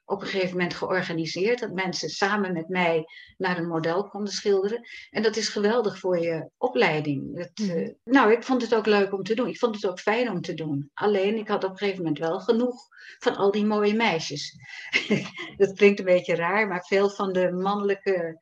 op 0.04 0.20
een 0.20 0.26
gegeven 0.26 0.56
moment 0.56 0.74
georganiseerd. 0.74 1.60
Dat 1.60 1.72
mensen 1.72 2.08
samen 2.08 2.52
met 2.52 2.68
mij 2.68 3.04
naar 3.36 3.58
een 3.58 3.68
model 3.68 4.08
konden 4.08 4.32
schilderen. 4.32 4.88
En 5.10 5.22
dat 5.22 5.36
is 5.36 5.48
geweldig 5.48 5.98
voor 5.98 6.18
je 6.18 6.50
opleiding. 6.56 7.38
Het, 7.38 7.58
mhm. 7.58 7.70
eh, 7.70 7.90
nou, 8.04 8.32
ik 8.32 8.42
vond 8.42 8.62
het 8.62 8.74
ook 8.74 8.86
leuk 8.86 9.12
om 9.12 9.22
te 9.22 9.34
doen. 9.34 9.48
Ik 9.48 9.58
vond 9.58 9.74
het 9.74 9.86
ook 9.86 10.00
fijn 10.00 10.30
om 10.30 10.40
te 10.40 10.54
doen. 10.54 10.90
Alleen, 10.94 11.36
ik 11.36 11.48
had 11.48 11.64
op 11.64 11.70
een 11.70 11.76
gegeven 11.76 12.02
moment 12.02 12.18
wel 12.18 12.40
genoeg 12.40 12.86
van 13.18 13.36
al 13.36 13.50
die 13.50 13.66
mooie 13.66 13.94
meisjes. 13.94 14.56
dat 15.56 15.72
klinkt 15.72 15.98
een 15.98 16.04
beetje 16.04 16.34
raar, 16.34 16.68
maar 16.68 16.84
veel 16.84 17.10
van 17.10 17.32
de 17.32 17.52
mannelijke 17.52 18.38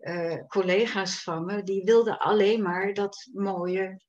uh, 0.00 0.36
collega's 0.48 1.22
van 1.22 1.44
me, 1.44 1.62
die 1.62 1.84
wilden 1.84 2.18
alleen 2.18 2.62
maar 2.62 2.94
dat 2.94 3.28
mooie 3.32 4.00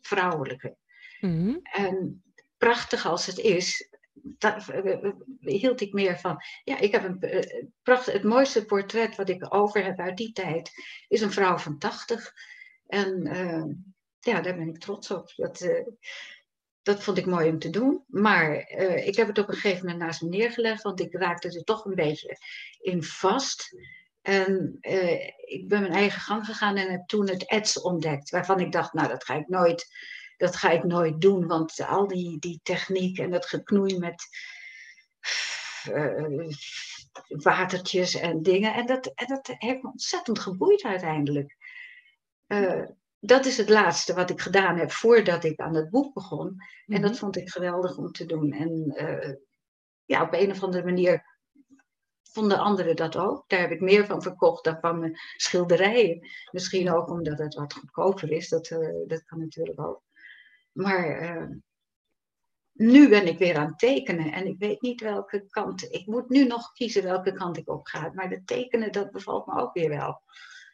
vrouwelijke. 0.00 0.76
Mhm. 1.20 1.56
En 1.62 2.22
prachtig 2.56 3.06
als 3.06 3.26
het 3.26 3.38
is, 3.38 3.89
daar 4.22 4.68
eh, 4.68 4.92
eh, 4.92 5.12
hield 5.40 5.80
ik 5.80 5.92
meer 5.92 6.18
van. 6.18 6.42
Ja, 6.64 6.78
ik 6.78 6.92
heb 6.92 7.04
een 7.04 7.72
prachtig, 7.82 8.12
het 8.12 8.22
mooiste 8.22 8.64
portret 8.64 9.16
wat 9.16 9.28
ik 9.28 9.54
over 9.54 9.84
heb 9.84 9.98
uit 9.98 10.16
die 10.16 10.32
tijd, 10.32 10.70
is 11.08 11.20
een 11.20 11.32
vrouw 11.32 11.58
van 11.58 11.78
80. 11.78 12.32
En 12.86 13.22
ja, 14.20 14.40
daar 14.40 14.56
ben 14.56 14.68
ik 14.68 14.78
trots 14.78 15.10
op. 15.10 15.32
Dat, 15.36 15.84
dat 16.82 17.02
vond 17.02 17.18
ik 17.18 17.26
mooi 17.26 17.48
om 17.48 17.58
te 17.58 17.70
doen. 17.70 18.04
Maar 18.06 18.68
ik 19.04 19.16
heb 19.16 19.26
het 19.26 19.38
op 19.38 19.48
een 19.48 19.54
gegeven 19.54 19.84
moment 19.84 20.02
naast 20.02 20.22
me 20.22 20.28
neergelegd, 20.28 20.82
want 20.82 21.00
ik 21.00 21.12
raakte 21.12 21.48
er 21.48 21.64
toch 21.64 21.84
een 21.84 21.94
beetje 21.94 22.38
in 22.80 23.02
vast. 23.02 23.76
En 24.22 24.78
ik 25.44 25.68
ben 25.68 25.80
mijn 25.80 25.92
eigen 25.92 26.20
gang 26.20 26.46
gegaan 26.46 26.76
en 26.76 26.90
heb 26.90 27.06
toen 27.06 27.28
het 27.28 27.46
ads 27.46 27.80
ontdekt, 27.80 28.30
waarvan 28.30 28.60
ik 28.60 28.72
dacht, 28.72 28.92
nou, 28.92 29.08
dat 29.08 29.24
ga 29.24 29.34
ik 29.34 29.48
nooit 29.48 29.88
dat 30.40 30.56
ga 30.56 30.70
ik 30.70 30.84
nooit 30.84 31.20
doen, 31.20 31.46
want 31.46 31.80
al 31.80 32.06
die, 32.06 32.38
die 32.38 32.60
techniek 32.62 33.18
en 33.18 33.30
dat 33.30 33.46
geknoei 33.46 33.98
met 33.98 34.24
uh, 35.88 36.48
watertjes 37.28 38.14
en 38.14 38.42
dingen, 38.42 38.74
en 38.74 38.86
dat, 38.86 39.06
en 39.06 39.26
dat 39.26 39.46
heeft 39.46 39.82
me 39.82 39.90
ontzettend 39.90 40.38
geboeid 40.38 40.82
uiteindelijk. 40.82 41.56
Uh, 42.46 42.84
dat 43.18 43.46
is 43.46 43.56
het 43.56 43.68
laatste 43.68 44.14
wat 44.14 44.30
ik 44.30 44.40
gedaan 44.40 44.78
heb 44.78 44.90
voordat 44.90 45.44
ik 45.44 45.60
aan 45.60 45.74
het 45.74 45.90
boek 45.90 46.14
begon. 46.14 46.56
En 46.86 47.00
dat 47.00 47.10
mhm. 47.10 47.20
vond 47.20 47.36
ik 47.36 47.50
geweldig 47.50 47.96
om 47.96 48.12
te 48.12 48.26
doen. 48.26 48.52
En 48.52 48.92
uh, 48.96 49.34
ja, 50.04 50.22
op 50.22 50.32
een 50.32 50.50
of 50.50 50.62
andere 50.62 50.84
manier 50.84 51.24
vonden 52.22 52.58
anderen 52.58 52.96
dat 52.96 53.16
ook. 53.16 53.48
Daar 53.48 53.60
heb 53.60 53.70
ik 53.70 53.80
meer 53.80 54.06
van 54.06 54.22
verkocht 54.22 54.64
dan 54.64 54.78
van 54.80 54.98
mijn 54.98 55.18
schilderijen. 55.36 56.28
Misschien 56.50 56.92
ook 56.92 57.10
omdat 57.10 57.38
het 57.38 57.54
wat 57.54 57.72
goedkoper 57.72 58.30
is. 58.30 58.48
Dat, 58.48 58.68
dat 59.06 59.24
kan 59.24 59.38
natuurlijk 59.38 59.80
ook. 59.80 60.02
Maar 60.72 61.22
uh, 61.22 61.56
nu 62.72 63.08
ben 63.08 63.26
ik 63.26 63.38
weer 63.38 63.56
aan 63.56 63.66
het 63.66 63.78
tekenen 63.78 64.32
en 64.32 64.46
ik 64.46 64.58
weet 64.58 64.80
niet 64.80 65.00
welke 65.00 65.46
kant. 65.50 65.92
Ik 65.92 66.06
moet 66.06 66.28
nu 66.28 66.46
nog 66.46 66.72
kiezen 66.72 67.02
welke 67.02 67.32
kant 67.32 67.56
ik 67.56 67.68
op 67.68 67.86
ga. 67.86 68.10
Maar 68.14 68.30
het 68.30 68.46
tekenen, 68.46 68.92
dat 68.92 69.10
bevalt 69.10 69.46
me 69.46 69.60
ook 69.60 69.74
weer 69.74 69.88
wel. 69.88 70.22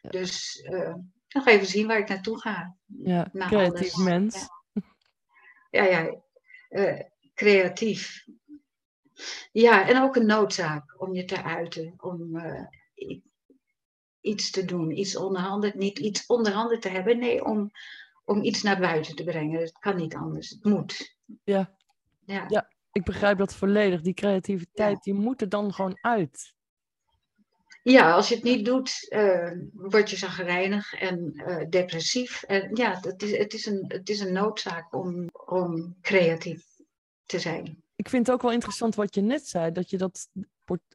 Dus 0.01 0.65
uh, 0.69 0.95
nog 1.27 1.47
even 1.47 1.67
zien 1.67 1.87
waar 1.87 1.99
ik 1.99 2.07
naartoe 2.07 2.39
ga. 2.39 2.75
Ja, 2.85 3.29
creatief 3.33 3.97
mens. 3.97 4.47
Ja, 5.69 5.83
ja, 5.83 5.99
ja 5.99 6.21
uh, 6.69 7.01
creatief. 7.33 8.25
Ja, 9.51 9.87
en 9.87 10.01
ook 10.01 10.15
een 10.15 10.25
noodzaak 10.25 11.01
om 11.01 11.13
je 11.13 11.25
te 11.25 11.43
uiten. 11.43 11.93
Om 11.97 12.41
iets 14.21 14.51
te 14.51 14.65
doen, 14.65 14.97
iets 14.97 15.15
onderhanden, 15.15 15.71
niet 15.75 15.99
iets 15.99 16.25
onderhanden 16.25 16.79
te 16.79 16.89
hebben. 16.89 17.19
Nee, 17.19 17.45
om, 17.45 17.71
om 18.27 18.43
iets 18.43 18.61
naar 18.61 18.79
buiten 18.79 19.15
te 19.15 19.23
brengen. 19.23 19.59
Het 19.59 19.79
kan 19.79 19.95
niet 19.95 20.15
anders. 20.15 20.49
Het 20.49 20.63
moet. 20.63 21.17
Ja. 21.43 21.75
Ja, 22.25 22.45
ja 22.47 22.69
ik 22.91 23.03
begrijp 23.03 23.37
dat 23.37 23.55
volledig. 23.55 24.01
Die 24.01 24.13
creativiteit, 24.13 25.03
die 25.03 25.13
moet 25.13 25.41
er 25.41 25.49
dan 25.49 25.73
gewoon 25.73 25.97
uit. 26.01 26.55
Ja, 27.83 28.13
als 28.13 28.29
je 28.29 28.35
het 28.35 28.43
niet 28.43 28.65
doet, 28.65 29.07
uh, 29.09 29.51
word 29.73 30.09
je 30.09 30.15
zagrijnig 30.15 30.93
en 30.93 31.31
uh, 31.35 31.69
depressief. 31.69 32.43
En 32.43 32.75
ja, 32.75 32.99
het 33.01 33.23
is, 33.23 33.37
het 33.37 33.53
is, 33.53 33.65
een, 33.65 33.85
het 33.87 34.09
is 34.09 34.19
een 34.19 34.33
noodzaak 34.33 34.93
om, 34.93 35.29
om 35.45 35.95
creatief 36.01 36.63
te 37.25 37.39
zijn. 37.39 37.83
Ik 37.95 38.09
vind 38.09 38.27
het 38.27 38.35
ook 38.35 38.41
wel 38.41 38.51
interessant 38.51 38.95
wat 38.95 39.15
je 39.15 39.21
net 39.21 39.47
zei, 39.47 39.71
dat 39.71 39.89
je 39.89 39.97
dat, 39.97 40.29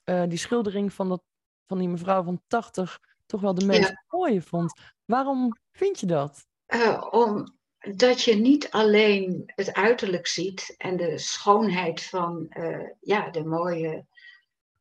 uh, 0.05 0.25
die 0.29 0.39
schildering 0.39 0.93
van, 0.93 1.09
dat, 1.09 1.23
van 1.67 1.79
die 1.79 1.89
mevrouw 1.89 2.23
van 2.23 2.43
80 2.47 3.01
toch 3.27 3.41
wel 3.41 3.55
de 3.55 3.67
meest 3.67 4.05
mooie 4.09 4.43
vond. 4.43 4.81
Waarom 5.05 5.59
vind 5.73 6.01
je 6.01 6.07
dat? 6.07 6.47
Uh, 6.75 7.07
omdat 7.11 8.23
je 8.23 8.35
niet 8.35 8.71
alleen 8.71 9.43
het 9.47 9.73
uiterlijk 9.73 10.27
ziet 10.27 10.75
en 10.79 10.97
de 10.97 11.19
schoonheid 11.19 12.03
van 12.03 12.47
uh, 12.59 12.89
ja, 13.01 13.31
de 13.31 13.45
mooie 13.45 14.07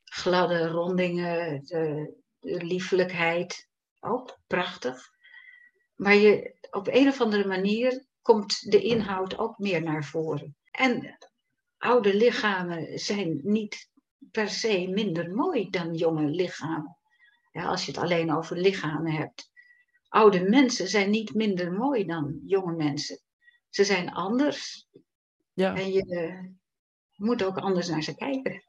gladde 0.04 0.68
rondingen, 0.68 1.64
de, 1.66 2.14
de 2.40 2.64
liefelijkheid, 2.64 3.70
ook 4.00 4.40
prachtig. 4.48 5.10
Maar 5.96 6.16
je, 6.16 6.56
op 6.70 6.88
een 6.88 7.08
of 7.08 7.22
andere 7.22 7.48
manier 7.48 8.06
komt 8.22 8.72
de 8.72 8.82
inhoud 8.82 9.38
ook 9.38 9.58
meer 9.58 9.84
naar 9.84 10.04
voren. 10.04 10.56
En 10.72 11.18
oude 11.78 12.16
lichamen 12.16 13.00
zijn 13.00 13.40
niet 13.44 13.90
per 14.32 14.50
se 14.50 14.88
minder 14.88 15.32
mooi 15.32 15.70
dan 15.70 15.94
jonge 15.94 16.26
lichamen. 16.26 16.98
Ja, 17.52 17.66
als 17.66 17.86
je 17.86 17.92
het 17.92 18.02
alleen 18.02 18.36
over 18.36 18.58
lichamen 18.58 19.12
hebt 19.12 19.51
oude 20.12 20.50
mensen 20.50 20.88
zijn 20.88 21.10
niet 21.10 21.34
minder 21.34 21.72
mooi 21.72 22.06
dan 22.06 22.40
jonge 22.46 22.76
mensen. 22.76 23.20
Ze 23.70 23.84
zijn 23.84 24.12
anders. 24.12 24.88
Ja. 25.54 25.76
En 25.76 25.92
je 25.92 26.56
moet 27.16 27.44
ook 27.44 27.58
anders 27.58 27.88
naar 27.88 28.04
ze 28.04 28.16
kijken. 28.16 28.64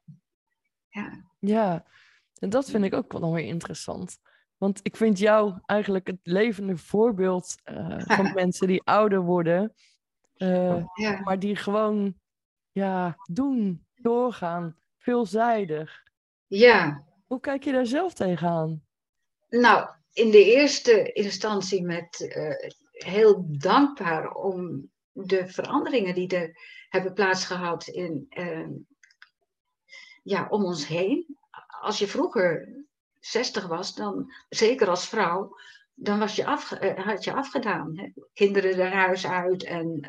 Ja. 0.88 1.24
ja, 1.38 1.86
en 2.38 2.50
dat 2.50 2.70
vind 2.70 2.84
ik 2.84 2.94
ook 2.94 3.12
wel 3.12 3.32
weer 3.32 3.44
interessant. 3.44 4.18
Want 4.56 4.80
ik 4.82 4.96
vind 4.96 5.18
jou 5.18 5.58
eigenlijk 5.66 6.06
het 6.06 6.20
levende 6.22 6.76
voorbeeld 6.76 7.54
uh, 7.64 7.98
van 7.98 8.32
mensen 8.42 8.66
die 8.66 8.82
ouder 8.82 9.20
worden. 9.20 9.74
Uh, 10.36 10.84
ja. 10.94 11.20
Maar 11.20 11.38
die 11.38 11.56
gewoon 11.56 12.14
ja, 12.72 13.16
doen, 13.32 13.86
doorgaan, 13.94 14.76
veelzijdig. 14.98 16.02
Ja. 16.46 17.04
Hoe 17.26 17.40
kijk 17.40 17.64
je 17.64 17.72
daar 17.72 17.86
zelf 17.86 18.14
tegenaan? 18.14 18.82
Nou, 19.48 19.88
in 20.12 20.30
de 20.30 20.44
eerste 20.44 21.12
instantie 21.12 21.82
met 21.82 22.20
uh, 22.20 22.70
heel 22.90 23.44
dankbaar 23.48 24.30
om 24.34 24.90
de 25.12 25.48
veranderingen 25.48 26.14
die 26.14 26.28
er 26.28 26.56
hebben 26.88 27.12
plaatsgehad 27.12 27.86
in, 27.86 28.26
uh, 28.28 28.68
ja, 30.22 30.46
om 30.48 30.64
ons 30.64 30.86
heen. 30.86 31.38
Als 31.80 31.98
je 31.98 32.06
vroeger 32.06 32.68
60 33.20 33.66
was, 33.66 33.94
dan 33.94 34.32
zeker 34.48 34.88
als 34.88 35.08
vrouw, 35.08 35.56
dan 35.94 36.18
was 36.18 36.36
je 36.36 36.42
uh, 36.42 37.06
had 37.06 37.24
je 37.24 37.32
afgedaan. 37.32 37.98
Hè? 37.98 38.08
Kinderen 38.32 38.78
er 38.78 38.92
huis 38.92 39.26
uit 39.26 39.64
en 39.64 40.00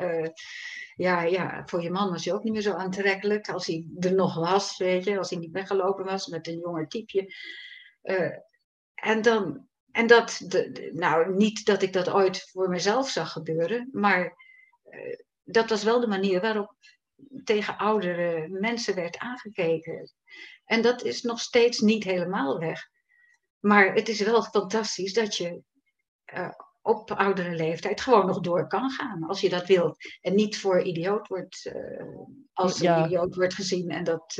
ja, 0.96 1.22
ja, 1.22 1.62
voor 1.66 1.82
je 1.82 1.90
man 1.90 2.10
was 2.10 2.24
hij 2.24 2.34
ook 2.34 2.42
niet 2.42 2.52
meer 2.52 2.62
zo 2.62 2.72
aantrekkelijk. 2.72 3.48
Als 3.48 3.66
hij 3.66 3.86
er 3.98 4.14
nog 4.14 4.34
was, 4.34 4.78
weet 4.78 5.04
je, 5.04 5.18
als 5.18 5.30
hij 5.30 5.38
niet 5.38 5.52
weggelopen 5.52 6.04
was 6.04 6.26
met 6.26 6.46
een 6.46 6.58
jonger 6.58 6.88
typeje. 6.88 7.34
en 8.94 9.22
dan 9.22 9.68
en 9.94 10.06
dat, 10.06 10.40
de, 10.46 10.90
nou, 10.92 11.34
niet 11.34 11.66
dat 11.66 11.82
ik 11.82 11.92
dat 11.92 12.10
ooit 12.10 12.50
voor 12.50 12.68
mezelf 12.68 13.08
zag 13.08 13.32
gebeuren, 13.32 13.88
maar 13.92 14.36
uh, 14.90 15.16
dat 15.44 15.70
was 15.70 15.82
wel 15.82 16.00
de 16.00 16.06
manier 16.06 16.40
waarop 16.40 16.74
tegen 17.44 17.76
oudere 17.76 18.48
mensen 18.48 18.94
werd 18.94 19.18
aangekeken. 19.18 20.12
En 20.64 20.82
dat 20.82 21.02
is 21.02 21.22
nog 21.22 21.40
steeds 21.40 21.80
niet 21.80 22.04
helemaal 22.04 22.58
weg. 22.58 22.88
Maar 23.58 23.94
het 23.94 24.08
is 24.08 24.20
wel 24.20 24.42
fantastisch 24.42 25.12
dat 25.12 25.36
je 25.36 25.62
uh, 26.34 26.50
op 26.82 27.10
oudere 27.10 27.54
leeftijd 27.54 28.00
gewoon 28.00 28.26
nog 28.26 28.40
door 28.40 28.66
kan 28.66 28.90
gaan 28.90 29.22
als 29.22 29.40
je 29.40 29.48
dat 29.48 29.66
wilt. 29.66 29.96
En 30.20 30.34
niet 30.34 30.58
voor 30.58 30.82
idioot 30.82 31.28
wordt, 31.28 31.72
uh, 31.74 32.06
als 32.52 32.78
ja. 32.78 33.04
idioot 33.04 33.34
wordt 33.34 33.54
gezien 33.54 33.90
en 33.90 34.04
dat 34.04 34.38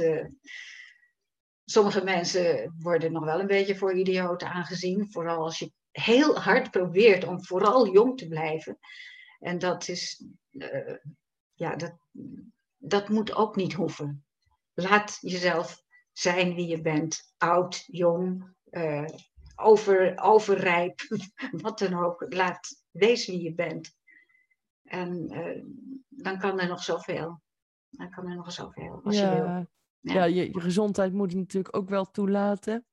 sommige 1.64 2.05
mensen 2.05 2.74
worden 2.79 3.12
nog 3.12 3.24
wel 3.24 3.40
een 3.40 3.46
beetje 3.46 3.77
voor 3.77 3.92
idioten 3.92 4.50
aangezien. 4.50 5.11
Vooral 5.11 5.44
als 5.44 5.59
je 5.59 5.72
heel 5.90 6.38
hard 6.40 6.70
probeert 6.70 7.24
om 7.24 7.44
vooral 7.44 7.92
jong 7.92 8.18
te 8.18 8.29
blijven. 8.29 8.79
En 9.38 9.59
dat 9.59 9.88
is, 9.88 10.27
eh, 10.50 10.96
ja, 11.55 11.77
dat, 11.77 11.96
dat 12.77 13.09
moet 13.09 13.35
ook 13.35 13.57
niet 13.57 13.72
hoeven. 13.72 14.24
Laat 14.74 15.18
jezelf 15.20 15.83
zijn 16.12 16.55
wie 16.55 16.66
je 16.66 16.81
bent. 16.81 17.33
Oud, 17.38 17.85
jong, 17.87 18.55
uh, 18.70 19.05
over, 19.57 20.18
overrijp, 20.20 21.00
wat 21.62 21.79
dan 21.79 21.94
ook. 21.94 22.27
Laat, 22.29 22.83
wees 22.90 23.27
wie 23.27 23.42
je 23.42 23.55
bent. 23.55 23.96
En 24.83 25.33
uh, 25.33 25.64
dan 26.09 26.38
kan 26.38 26.61
er 26.61 26.68
nog 26.68 26.83
zoveel. 26.83 27.42
Dan 27.90 28.11
kan 28.11 28.29
er 28.29 28.37
nog 28.37 28.53
zoveel, 28.53 29.00
als 29.05 29.16
ja. 29.16 29.35
je 29.35 29.42
wil. 29.42 29.66
Ja, 30.12 30.24
je, 30.24 30.52
je, 30.52 30.60
gezondheid 30.60 31.12
moet 31.12 31.30
je 31.30 31.36
natuurlijk 31.36 31.76
ook 31.76 31.88
wel 31.88 32.10
toelaten. 32.10 32.84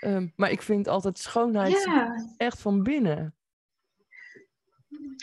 Um, 0.00 0.32
maar 0.36 0.50
ik 0.50 0.62
vind 0.62 0.88
altijd 0.88 1.18
schoonheid 1.18 1.84
ja. 1.84 2.34
echt 2.36 2.60
van 2.60 2.82
binnen. 2.82 3.34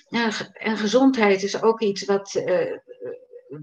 Ja, 0.10 0.32
en 0.54 0.78
gezondheid 0.78 1.44
is 1.44 1.62
ook 1.62 1.82
iets 1.82 2.06
wat, 2.06 2.34
uh, 2.36 2.78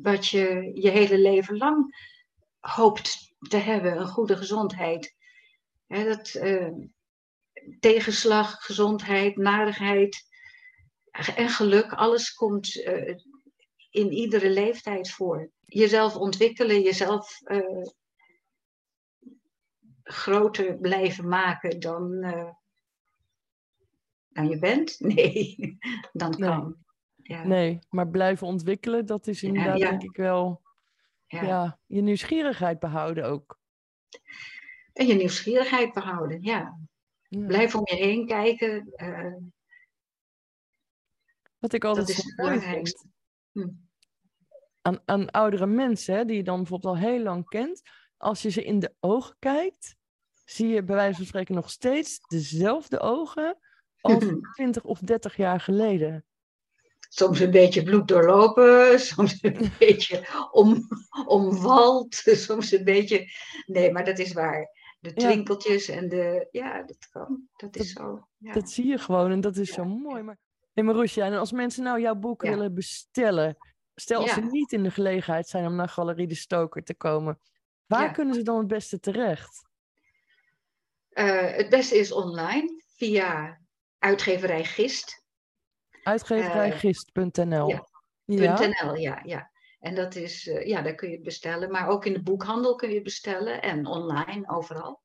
wat 0.02 0.28
je 0.28 0.70
je 0.74 0.90
hele 0.90 1.18
leven 1.18 1.56
lang 1.56 2.08
hoopt 2.60 3.34
te 3.48 3.56
hebben. 3.56 3.96
Een 3.96 4.06
goede 4.06 4.36
gezondheid. 4.36 5.14
Dat, 5.86 6.34
uh, 6.34 6.68
tegenslag, 7.80 8.64
gezondheid, 8.64 9.36
narigheid 9.36 10.28
en 11.34 11.48
geluk, 11.48 11.92
alles 11.92 12.34
komt 12.34 12.76
uh, 12.76 13.14
in 13.90 14.12
iedere 14.12 14.50
leeftijd 14.50 15.10
voor. 15.10 15.50
Jezelf 15.64 16.16
ontwikkelen, 16.16 16.82
jezelf 16.82 17.40
uh, 17.44 17.86
groter 20.02 20.78
blijven 20.78 21.28
maken 21.28 21.80
dan, 21.80 22.12
uh, 22.12 22.50
dan 24.28 24.48
je 24.48 24.58
bent? 24.58 24.96
Nee, 25.14 25.78
dan 26.12 26.38
kan. 26.38 26.64
Nee. 26.64 26.88
Ja. 27.38 27.46
nee, 27.46 27.78
maar 27.88 28.08
blijven 28.08 28.46
ontwikkelen, 28.46 29.06
dat 29.06 29.26
is 29.26 29.42
inderdaad 29.42 29.78
ja, 29.78 29.84
ja. 29.84 29.90
denk 29.90 30.02
ik 30.02 30.16
wel 30.16 30.62
ja. 31.26 31.78
je 31.86 32.00
nieuwsgierigheid 32.00 32.78
behouden 32.78 33.24
ook. 33.24 33.58
En 34.92 35.06
je 35.06 35.14
nieuwsgierigheid 35.14 35.92
behouden, 35.92 36.42
ja. 36.42 36.78
Blijf 37.28 37.74
om 37.74 37.82
je 37.84 37.94
heen 37.94 38.26
kijken. 38.26 38.92
Uh, 38.96 39.36
Wat 41.58 41.72
ik 41.72 41.84
altijd 41.84 42.08
zo 42.08 42.44
mooi 42.44 42.60
vind. 42.60 43.04
Hm. 43.52 43.68
Aan, 44.82 45.00
aan 45.04 45.30
oudere 45.30 45.66
mensen, 45.66 46.14
hè, 46.14 46.24
die 46.24 46.36
je 46.36 46.42
dan 46.42 46.56
bijvoorbeeld 46.56 46.94
al 46.94 47.00
heel 47.00 47.20
lang 47.20 47.48
kent. 47.48 47.82
Als 48.16 48.42
je 48.42 48.48
ze 48.48 48.64
in 48.64 48.78
de 48.78 48.94
ogen 49.00 49.36
kijkt, 49.38 49.96
zie 50.44 50.68
je 50.68 50.82
bij 50.82 50.96
wijze 50.96 51.16
van 51.16 51.26
spreken 51.26 51.54
nog 51.54 51.70
steeds 51.70 52.18
dezelfde 52.28 53.00
ogen 53.00 53.58
als 54.00 54.24
20 54.54 54.84
of 54.84 54.98
30 54.98 55.36
jaar 55.36 55.60
geleden. 55.60 56.24
Soms 57.08 57.40
een 57.40 57.50
beetje 57.50 57.82
bloed 57.82 58.08
doorlopen, 58.08 59.00
soms 59.00 59.38
een 59.42 59.72
beetje 59.78 60.48
om, 60.50 60.88
omwald, 61.26 62.14
soms 62.14 62.72
een 62.72 62.84
beetje. 62.84 63.26
Nee, 63.66 63.92
maar 63.92 64.04
dat 64.04 64.18
is 64.18 64.32
waar. 64.32 64.78
De 65.00 65.12
twinkeltjes 65.12 65.86
ja. 65.86 65.94
en 65.94 66.08
de. 66.08 66.48
Ja, 66.50 66.82
dat 66.82 67.08
kan. 67.10 67.48
Dat 67.56 67.76
is 67.76 67.94
dat, 67.94 68.04
zo. 68.04 68.28
Ja. 68.36 68.52
Dat 68.52 68.70
zie 68.70 68.86
je 68.86 68.98
gewoon 68.98 69.30
en 69.30 69.40
dat 69.40 69.56
is 69.56 69.68
ja. 69.68 69.74
zo 69.74 69.84
mooi. 69.84 70.22
Maar, 70.22 70.38
hey 70.86 71.22
en 71.22 71.38
als 71.38 71.52
mensen 71.52 71.82
nou 71.82 72.00
jouw 72.00 72.14
boek 72.14 72.42
willen 72.42 72.74
bestellen, 72.74 73.56
stel 73.94 74.20
als 74.20 74.32
ze 74.32 74.40
niet 74.40 74.72
in 74.72 74.82
de 74.82 74.90
gelegenheid 74.90 75.48
zijn 75.48 75.66
om 75.66 75.74
naar 75.74 75.88
Galerie 75.88 76.26
de 76.26 76.34
Stoker 76.34 76.82
te 76.82 76.94
komen, 76.94 77.38
waar 77.86 78.12
kunnen 78.12 78.34
ze 78.34 78.42
dan 78.42 78.58
het 78.58 78.66
beste 78.66 79.00
terecht? 79.00 79.68
Uh, 81.10 81.50
het 81.56 81.68
beste 81.68 81.98
is 81.98 82.12
online 82.12 82.82
via 82.96 83.60
uitgeverij 83.98 84.64
Gist. 84.64 85.24
Uitgeverijgist.nl. 86.02 87.70
Uh, 87.70 87.80
ja. 88.24 88.66
.nl, 88.66 88.94
ja, 88.94 89.20
ja. 89.24 89.50
En 89.80 89.94
dat 89.94 90.14
is, 90.14 90.46
uh, 90.46 90.66
ja, 90.66 90.82
daar 90.82 90.94
kun 90.94 91.08
je 91.08 91.14
het 91.14 91.24
bestellen. 91.24 91.70
Maar 91.70 91.88
ook 91.88 92.04
in 92.04 92.12
de 92.12 92.22
boekhandel 92.22 92.74
kun 92.74 92.88
je 92.88 92.94
het 92.94 93.04
bestellen 93.04 93.62
en 93.62 93.86
online, 93.86 94.48
overal. 94.48 95.02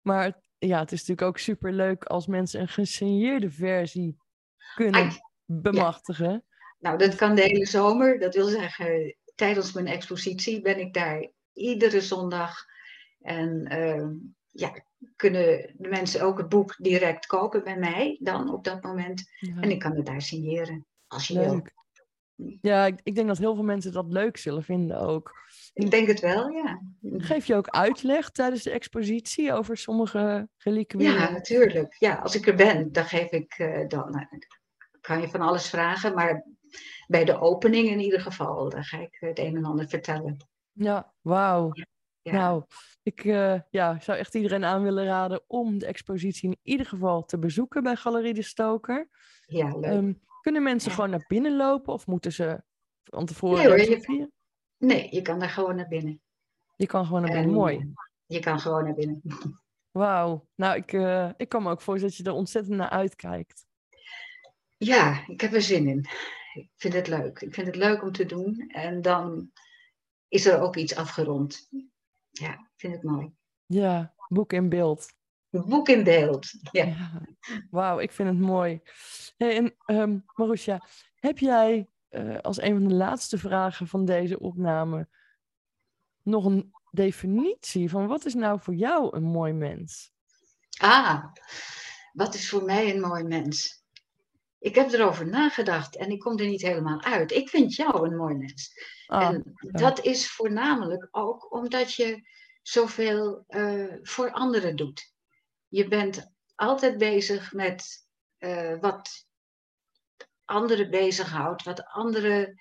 Maar 0.00 0.40
ja, 0.58 0.78
het 0.78 0.92
is 0.92 0.98
natuurlijk 0.98 1.28
ook 1.28 1.38
super 1.38 1.72
leuk 1.72 2.04
als 2.04 2.26
mensen 2.26 2.60
een 2.60 2.68
gesigneerde 2.68 3.50
versie 3.50 4.16
kunnen 4.74 5.10
bemachtigen. 5.44 6.30
Ja. 6.30 6.42
Nou, 6.78 6.98
dat 6.98 7.14
kan 7.14 7.34
de 7.34 7.42
hele 7.42 7.66
zomer. 7.66 8.18
Dat 8.18 8.34
wil 8.34 8.46
zeggen, 8.46 9.16
tijdens 9.34 9.72
mijn 9.72 9.86
expositie 9.86 10.60
ben 10.60 10.78
ik 10.78 10.94
daar 10.94 11.28
iedere 11.52 12.00
zondag. 12.00 12.64
En 13.20 13.72
uh, 13.72 14.06
ja, 14.50 14.84
kunnen 15.16 15.74
de 15.78 15.88
mensen 15.88 16.22
ook 16.22 16.38
het 16.38 16.48
boek 16.48 16.74
direct 16.78 17.26
kopen 17.26 17.64
bij 17.64 17.78
mij 17.78 18.18
dan 18.20 18.52
op 18.52 18.64
dat 18.64 18.82
moment. 18.82 19.30
Ja. 19.38 19.60
En 19.60 19.70
ik 19.70 19.78
kan 19.78 19.96
het 19.96 20.06
daar 20.06 20.22
signeren 20.22 20.86
als 21.06 21.26
je 21.26 21.34
leuk. 21.34 21.48
wil. 21.48 21.62
Ja, 22.60 22.86
ik, 22.86 23.00
ik, 23.02 23.14
denk 23.14 23.26
dat 23.28 23.38
heel 23.38 23.54
veel 23.54 23.64
mensen 23.64 23.92
dat 23.92 24.06
leuk 24.08 24.36
zullen 24.36 24.62
vinden 24.62 25.00
ook. 25.00 25.32
Ik 25.74 25.90
denk 25.90 26.08
het 26.08 26.20
wel, 26.20 26.48
ja. 26.48 26.80
Geef 27.02 27.46
je 27.46 27.54
ook 27.54 27.68
uitleg 27.68 28.30
tijdens 28.30 28.62
de 28.62 28.70
expositie 28.70 29.52
over 29.52 29.76
sommige 29.76 30.48
reliquieën? 30.56 31.12
Ja, 31.12 31.30
natuurlijk. 31.30 31.96
Ja, 31.98 32.14
als 32.14 32.34
ik 32.34 32.46
er 32.46 32.54
ben, 32.54 32.92
dan 32.92 33.04
geef 33.04 33.30
ik 33.30 33.58
uh, 33.58 33.88
dan. 33.88 34.16
Uh, 34.16 34.38
kan 35.00 35.20
je 35.20 35.28
van 35.28 35.40
alles 35.40 35.68
vragen, 35.68 36.14
maar 36.14 36.46
bij 37.06 37.24
de 37.24 37.40
opening 37.40 37.88
in 37.88 38.00
ieder 38.00 38.20
geval, 38.20 38.68
dan 38.68 38.84
ga 38.84 38.98
ik 38.98 39.16
het 39.20 39.38
een 39.38 39.56
en 39.56 39.64
ander 39.64 39.88
vertellen. 39.88 40.36
Ja, 40.72 41.12
wauw. 41.20 41.70
Ja. 41.72 41.84
Ja. 42.22 42.32
Nou, 42.32 42.64
ik 43.02 43.24
uh, 43.24 43.60
ja, 43.70 44.00
zou 44.00 44.18
echt 44.18 44.34
iedereen 44.34 44.64
aan 44.64 44.82
willen 44.82 45.04
raden 45.04 45.42
om 45.46 45.78
de 45.78 45.86
expositie 45.86 46.48
in 46.48 46.58
ieder 46.62 46.86
geval 46.86 47.24
te 47.24 47.38
bezoeken 47.38 47.82
bij 47.82 47.96
Galerie 47.96 48.34
de 48.34 48.42
Stoker. 48.42 49.08
Ja, 49.46 49.76
leuk. 49.76 49.92
Um, 49.92 50.20
kunnen 50.40 50.62
mensen 50.62 50.88
ja. 50.88 50.94
gewoon 50.94 51.10
naar 51.10 51.24
binnen 51.28 51.56
lopen 51.56 51.92
of 51.92 52.06
moeten 52.06 52.32
ze 52.32 52.62
van 53.04 53.26
tevoren 53.26 53.58
nee, 53.58 53.66
hoor, 53.68 53.78
je, 53.78 54.30
nee, 54.78 55.14
je 55.14 55.22
kan 55.22 55.38
daar 55.38 55.48
gewoon 55.48 55.76
naar 55.76 55.88
binnen. 55.88 56.20
Je 56.76 56.86
kan 56.86 57.06
gewoon 57.06 57.20
naar 57.22 57.30
binnen, 57.30 57.50
en, 57.50 57.56
mooi. 57.56 57.92
Je 58.26 58.40
kan 58.40 58.60
gewoon 58.60 58.84
naar 58.84 58.94
binnen. 58.94 59.22
Wauw, 59.90 60.48
nou 60.54 60.76
ik, 60.76 60.92
uh, 60.92 61.30
ik 61.36 61.48
kan 61.48 61.62
me 61.62 61.70
ook 61.70 61.80
voorstellen 61.80 62.16
dat 62.16 62.24
je 62.24 62.32
er 62.32 62.38
ontzettend 62.38 62.76
naar 62.76 62.88
uitkijkt. 62.88 63.66
Ja, 64.76 65.26
ik 65.26 65.40
heb 65.40 65.52
er 65.52 65.62
zin 65.62 65.88
in. 65.88 66.06
Ik 66.54 66.70
vind 66.76 66.94
het 66.94 67.08
leuk. 67.08 67.40
Ik 67.40 67.54
vind 67.54 67.66
het 67.66 67.76
leuk 67.76 68.02
om 68.02 68.12
te 68.12 68.26
doen. 68.26 68.68
En 68.68 69.02
dan 69.02 69.50
is 70.28 70.46
er 70.46 70.60
ook 70.60 70.76
iets 70.76 70.94
afgerond. 70.94 71.68
Ja, 72.30 72.52
ik 72.52 72.72
vind 72.76 72.92
het 72.94 73.02
mooi. 73.02 73.32
Ja, 73.66 74.14
boek 74.28 74.52
in 74.52 74.68
beeld. 74.68 75.12
Boek 75.50 75.88
in 75.88 76.04
beeld, 76.04 76.50
ja. 76.72 76.84
ja. 76.84 77.20
Wauw, 77.70 77.98
ik 77.98 78.12
vind 78.12 78.28
het 78.28 78.38
mooi. 78.38 78.80
Hey, 79.36 79.56
en 79.56 79.96
um, 79.96 80.24
Marusha, 80.34 80.86
heb 81.14 81.38
jij 81.38 81.88
uh, 82.10 82.38
als 82.38 82.62
een 82.62 82.72
van 82.72 82.88
de 82.88 82.94
laatste 82.94 83.38
vragen 83.38 83.86
van 83.86 84.04
deze 84.04 84.38
opname 84.38 85.08
nog 86.22 86.44
een 86.44 86.72
definitie 86.90 87.90
van 87.90 88.06
wat 88.06 88.24
is 88.24 88.34
nou 88.34 88.60
voor 88.60 88.74
jou 88.74 89.16
een 89.16 89.22
mooi 89.22 89.52
mens? 89.52 90.12
Ah, 90.78 91.24
wat 92.12 92.34
is 92.34 92.48
voor 92.48 92.64
mij 92.64 92.94
een 92.94 93.00
mooi 93.00 93.22
mens? 93.22 93.84
Ik 94.58 94.74
heb 94.74 94.92
erover 94.92 95.28
nagedacht 95.28 95.96
en 95.96 96.10
ik 96.10 96.20
kom 96.20 96.38
er 96.38 96.46
niet 96.46 96.62
helemaal 96.62 97.02
uit. 97.02 97.32
Ik 97.32 97.48
vind 97.48 97.74
jou 97.74 98.06
een 98.06 98.16
mooi 98.16 98.34
mens. 98.34 98.72
Ah, 99.06 99.22
en 99.22 99.54
dat 99.60 100.04
is 100.04 100.30
voornamelijk 100.30 101.08
ook 101.10 101.52
omdat 101.54 101.94
je 101.94 102.28
zoveel 102.62 103.44
uh, 103.48 103.94
voor 104.02 104.32
anderen 104.32 104.76
doet. 104.76 105.12
Je 105.70 105.88
bent 105.88 106.32
altijd 106.54 106.98
bezig 106.98 107.52
met 107.52 108.06
uh, 108.38 108.78
wat 108.80 109.26
anderen 110.44 110.90
bezighoudt, 110.90 111.62
wat 111.62 111.84
anderen. 111.86 112.60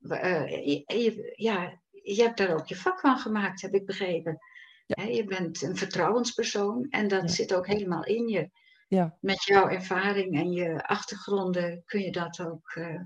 Uh, 0.00 0.48
je, 0.48 0.82
je, 0.86 1.32
ja, 1.36 1.80
je 1.90 2.22
hebt 2.22 2.38
daar 2.38 2.54
ook 2.54 2.66
je 2.66 2.76
vak 2.76 3.00
van 3.00 3.18
gemaakt, 3.18 3.62
heb 3.62 3.74
ik 3.74 3.86
begrepen. 3.86 4.38
Ja. 4.86 5.02
He, 5.02 5.08
je 5.08 5.24
bent 5.24 5.62
een 5.62 5.76
vertrouwenspersoon 5.76 6.86
en 6.90 7.08
dat 7.08 7.22
ja. 7.22 7.28
zit 7.28 7.54
ook 7.54 7.66
helemaal 7.66 8.04
in 8.04 8.28
je. 8.28 8.50
Ja. 8.88 9.16
Met 9.20 9.44
jouw 9.44 9.68
ervaring 9.68 10.38
en 10.38 10.52
je 10.52 10.86
achtergronden 10.86 11.82
kun 11.84 12.00
je 12.00 12.12
dat 12.12 12.40
ook 12.40 12.74
uh, 12.74 13.00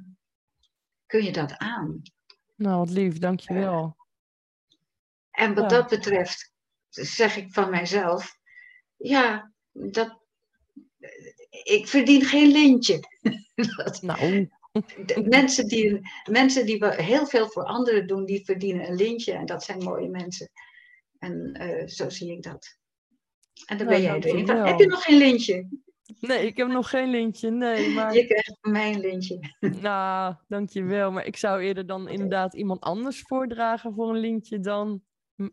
kun 1.07 1.25
je 1.25 1.33
dat 1.33 1.57
aan. 1.57 2.03
Nou, 2.57 2.79
wat 2.79 2.91
lief, 2.91 3.19
dankjewel. 3.19 3.83
Uh, 3.83 3.93
en 5.31 5.55
wat 5.55 5.71
dat 5.71 5.89
betreft, 5.89 6.53
zeg 6.89 7.37
ik 7.37 7.53
van 7.53 7.71
mijzelf, 7.71 8.40
ja, 9.01 9.53
dat, 9.73 10.19
ik 11.65 11.89
verdien 11.89 12.25
geen 12.25 12.51
lintje. 12.51 13.01
dat, 13.77 14.03
nou. 14.03 14.49
De, 15.07 15.27
mensen, 15.29 15.67
die, 15.67 16.01
mensen 16.31 16.67
die 16.67 16.87
heel 16.87 17.27
veel 17.27 17.49
voor 17.49 17.65
anderen 17.65 18.07
doen, 18.07 18.25
die 18.25 18.45
verdienen 18.45 18.89
een 18.89 18.95
lintje 18.95 19.33
en 19.33 19.47
dat 19.47 19.65
zijn 19.65 19.83
mooie 19.83 20.09
mensen. 20.09 20.51
En 21.19 21.57
uh, 21.61 21.87
zo 21.87 22.09
zie 22.11 22.33
ik 22.33 22.43
dat. 22.43 22.79
En 23.67 23.79
dan 23.79 23.87
ben 23.87 24.03
jij 24.03 24.21
erin. 24.21 24.49
Heb 24.49 24.79
je 24.79 24.87
nog 24.87 25.03
geen 25.03 25.19
lintje? 25.19 25.69
Nee, 26.21 26.47
ik 26.47 26.57
heb 26.57 26.69
nog 26.69 26.91
geen 26.91 27.11
lintje. 27.11 27.51
Nee, 27.51 27.89
maar... 27.95 28.15
Je 28.15 28.27
krijgt 28.27 28.59
van 28.61 28.73
mij 28.73 28.95
een 28.95 29.01
lintje. 29.01 29.39
Nou, 29.83 30.35
dankjewel. 30.49 31.11
Maar 31.13 31.27
ik 31.27 31.37
zou 31.37 31.61
eerder 31.61 31.87
dan 31.87 32.09
inderdaad 32.09 32.55
iemand 32.55 32.81
anders 32.81 33.23
voordragen 33.23 33.95
voor 33.95 34.09
een 34.09 34.21
lintje 34.21 34.61
dan... 34.61 35.03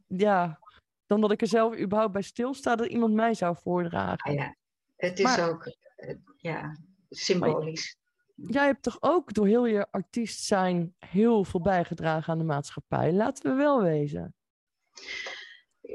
Ja, 0.08 0.60
dan 1.08 1.22
dat 1.22 1.32
ik 1.32 1.42
er 1.42 1.48
zelf 1.48 1.78
überhaupt 1.78 2.14
bij 2.14 2.22
stilsta 2.22 2.76
dat 2.76 2.88
iemand 2.88 3.14
mij 3.14 3.34
zou 3.34 3.56
voordragen. 3.62 4.34
Ja. 4.34 4.56
Het 4.96 5.18
is 5.20 5.24
Maar- 5.26 5.50
ook 5.50 5.66
eh, 5.96 6.16
ja, 6.38 6.78
symbolisch. 7.10 7.96
Jij 8.36 8.66
hebt 8.66 8.84
toch 8.84 8.98
ook 9.00 9.34
door 9.34 9.48
heel 9.48 9.66
je 9.66 9.88
artiest 9.92 10.44
zijn 10.44 10.96
heel 11.00 11.44
veel 11.44 11.62
bijgedragen 11.62 12.34
aan 12.34 12.38
de 12.40 12.44
maatschappij. 12.44 13.14
Laten 13.14 13.52
we 13.52 13.58
wel 13.58 13.82
wezen. 13.82 14.34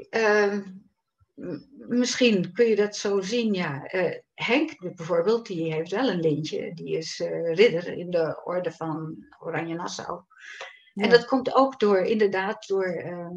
Ehm, 0.09 0.61
misschien 1.87 2.51
kun 2.51 2.65
je 2.65 2.75
dat 2.75 2.95
zo 2.95 3.21
zien, 3.21 3.53
ja. 3.53 3.83
Eh, 3.85 4.19
Henk 4.33 4.79
bijvoorbeeld, 4.95 5.45
die 5.47 5.73
heeft 5.73 5.91
wel 5.91 6.09
een 6.09 6.19
lintje. 6.19 6.73
Die 6.73 6.97
is 6.97 7.19
eh, 7.19 7.53
ridder 7.53 7.87
in 7.97 8.09
de 8.09 8.41
orde 8.43 8.71
van 8.71 9.25
Oranje 9.39 9.75
Nassau. 9.75 10.21
En 10.93 11.09
dat 11.09 11.25
komt 11.25 11.55
ook 11.55 11.79
door, 11.79 11.97
inderdaad, 11.97 12.67
door 12.67 12.85
ehm, 12.85 13.35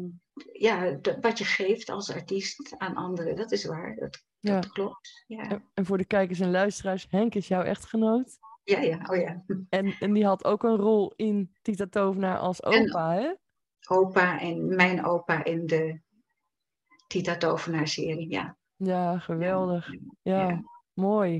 ja, 0.51 0.91
de- 0.91 1.17
wat 1.21 1.37
je 1.37 1.43
geeft 1.45 1.89
als 1.89 2.11
artiest 2.13 2.75
aan 2.77 2.95
anderen. 2.95 3.35
Dat 3.35 3.51
is 3.51 3.65
waar, 3.65 3.95
dat, 4.39 4.69
klopt. 4.71 5.23
Ja. 5.27 5.61
En- 5.73 5.85
voor 5.85 5.97
de 5.97 6.05
kijkers 6.05 6.39
en 6.39 6.51
luisteraars, 6.51 7.07
Henk 7.09 7.35
is 7.35 7.47
jouw 7.47 7.61
echtgenoot. 7.63 8.37
ja, 8.63 8.79
ja, 8.79 9.05
oh 9.09 9.15
ja. 9.17 9.43
En, 9.69 9.95
en 9.99 10.13
die 10.13 10.25
had 10.25 10.45
ook 10.45 10.63
een 10.63 10.75
rol 10.75 11.13
in 11.15 11.55
Tita 11.61 11.85
Tovenaar 11.89 12.37
als 12.37 12.59
En- 12.59 12.81
opa, 12.89 13.13
hè? 13.13 13.33
Opa 13.89 14.39
en 14.39 14.75
mijn 14.75 15.05
opa 15.05 15.43
in 15.43 15.65
de 15.65 15.99
Tita 17.07 17.37
Tovenaar-serie, 17.37 18.29
ja. 18.31 18.57
Ja, 18.75 19.19
geweldig. 19.19 19.89
Ja, 20.21 20.47
ja. 20.49 20.61
mooi. 20.93 21.39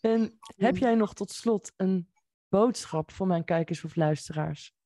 En 0.00 0.38
heb 0.56 0.76
jij 0.76 0.94
nog 0.94 1.14
tot 1.14 1.30
slot 1.30 1.72
een 1.76 2.08
boodschap 2.48 3.10
voor 3.10 3.26
mijn 3.26 3.44
kijkers 3.44 3.84
of 3.84 3.96
luisteraars? 3.96 4.76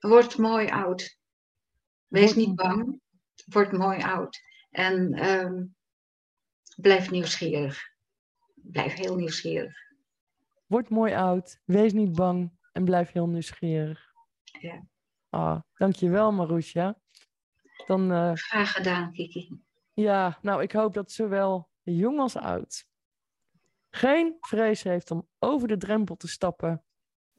Word 0.00 0.38
mooi 0.38 0.68
oud. 0.68 1.18
Wees 2.06 2.34
niet 2.34 2.54
bang. 2.54 3.00
Word 3.46 3.72
mooi 3.72 4.02
oud. 4.02 4.40
En 4.70 5.14
ehm, 5.14 5.64
blijf 6.76 7.10
nieuwsgierig. 7.10 7.78
Blijf 8.54 8.94
heel 8.94 9.16
nieuwsgierig. 9.16 9.76
Word 10.66 10.88
mooi 10.88 11.14
oud, 11.14 11.60
wees 11.64 11.92
niet 11.92 12.12
bang 12.12 12.52
en 12.72 12.84
blijf 12.84 13.12
heel 13.12 13.28
nieuwsgierig. 13.28 14.12
Ja. 14.60 14.86
Ah, 15.28 15.60
dankjewel 15.74 16.32
Marusha. 16.32 16.98
Dan, 17.86 18.12
eh, 18.12 18.32
Graag 18.34 18.72
gedaan, 18.72 19.12
Kiki. 19.12 19.60
ja, 19.92 20.38
nou, 20.42 20.62
ik 20.62 20.72
hoop 20.72 20.94
dat 20.94 21.12
zowel 21.12 21.68
jong 21.82 22.18
als 22.18 22.36
oud 22.36 22.86
geen 23.96 24.36
vrees 24.40 24.82
heeft 24.82 25.10
om 25.10 25.28
over 25.38 25.68
de 25.68 25.76
drempel 25.76 26.16
te 26.16 26.28
stappen 26.28 26.84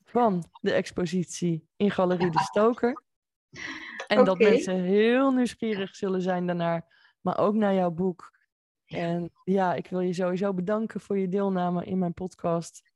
van 0.10 0.44
de 0.62 0.72
expositie 0.72 1.68
in 1.76 1.92
Galerie 1.92 2.32
de 2.32 2.40
Stoker. 2.40 3.04
En 4.08 4.26
dat 4.26 4.38
mensen 4.38 4.84
heel 4.84 5.32
nieuwsgierig 5.32 5.96
zullen 5.96 6.22
zijn 6.22 6.46
daarnaar, 6.46 7.14
maar 7.22 7.38
ook 7.38 7.54
naar 7.54 7.74
jouw 7.74 7.92
boek. 7.92 8.36
En 8.86 9.32
ja, 9.44 9.74
ik 9.74 9.88
wil 9.88 10.00
je 10.00 10.14
sowieso 10.14 10.54
bedanken 10.54 11.02
voor 11.02 11.18
je 11.18 11.28
deelname 11.28 11.86
in 11.86 11.98
mijn 11.98 12.14
podcast. 12.14 12.92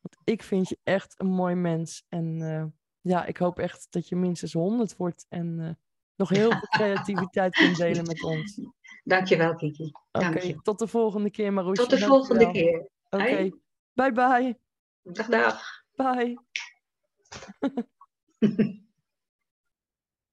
Want 0.00 0.16
ik 0.24 0.42
vind 0.42 0.68
je 0.68 0.78
echt 0.82 1.14
een 1.16 1.30
mooi 1.30 1.54
mens. 1.54 2.04
En 2.08 2.40
eh, 2.40 2.64
ja, 3.00 3.24
ik 3.24 3.36
hoop 3.36 3.58
echt 3.58 3.86
dat 3.90 4.08
je 4.08 4.16
minstens 4.16 4.52
100 4.52 4.96
wordt 4.96 5.26
en 5.28 5.60
eh, 5.60 5.70
nog 6.16 6.28
heel 6.28 6.50
veel 6.50 6.68
creativiteit 6.68 7.54
kunt 7.54 7.76
delen 7.76 8.06
met 8.06 8.22
ons. 8.22 8.60
Dankjewel, 9.04 9.54
Kiki. 9.54 9.92
Oké, 10.12 10.40
je. 10.40 10.62
tot 10.62 10.78
de 10.78 10.86
volgende 10.86 11.30
keer, 11.30 11.52
Marusha. 11.52 11.82
Tot 11.82 11.98
de 11.98 12.06
volgende 12.06 12.44
Dankjewel. 12.44 12.88
keer. 13.10 13.20
Oké, 13.20 13.56
bye 13.92 14.12
bye. 14.12 14.58
Dag, 15.02 15.26
dag. 15.26 15.83
Bye. 15.96 16.38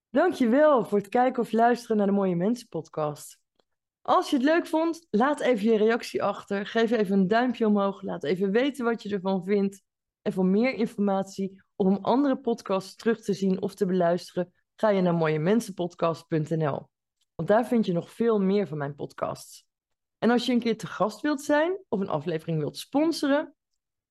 Dankjewel 0.09 0.85
voor 0.85 0.97
het 0.97 1.09
kijken 1.09 1.41
of 1.41 1.51
luisteren 1.51 1.97
naar 1.97 2.05
de 2.05 2.11
Mooie 2.11 2.35
Mensen 2.35 2.67
podcast. 2.67 3.39
Als 4.01 4.29
je 4.29 4.35
het 4.35 4.45
leuk 4.45 4.67
vond, 4.67 5.07
laat 5.09 5.39
even 5.39 5.71
je 5.71 5.77
reactie 5.77 6.23
achter. 6.23 6.65
Geef 6.65 6.91
even 6.91 7.19
een 7.19 7.27
duimpje 7.27 7.67
omhoog. 7.67 8.01
Laat 8.01 8.23
even 8.23 8.51
weten 8.51 8.85
wat 8.85 9.03
je 9.03 9.09
ervan 9.09 9.43
vindt. 9.43 9.81
En 10.21 10.33
voor 10.33 10.45
meer 10.45 10.73
informatie 10.73 11.63
of 11.75 11.87
om 11.87 11.97
andere 12.01 12.37
podcasts 12.37 12.95
terug 12.95 13.21
te 13.21 13.33
zien 13.33 13.61
of 13.61 13.75
te 13.75 13.85
beluisteren, 13.85 14.53
ga 14.75 14.89
je 14.89 15.01
naar 15.01 15.15
mooiemensenpodcast.nl. 15.15 16.89
Want 17.35 17.47
daar 17.49 17.65
vind 17.67 17.85
je 17.85 17.93
nog 17.93 18.11
veel 18.11 18.39
meer 18.39 18.67
van 18.67 18.77
mijn 18.77 18.95
podcasts. 18.95 19.65
En 20.17 20.29
als 20.29 20.45
je 20.45 20.51
een 20.53 20.59
keer 20.59 20.77
te 20.77 20.87
gast 20.87 21.21
wilt 21.21 21.41
zijn 21.41 21.79
of 21.89 21.99
een 21.99 22.09
aflevering 22.09 22.59
wilt 22.59 22.77
sponsoren, 22.77 23.55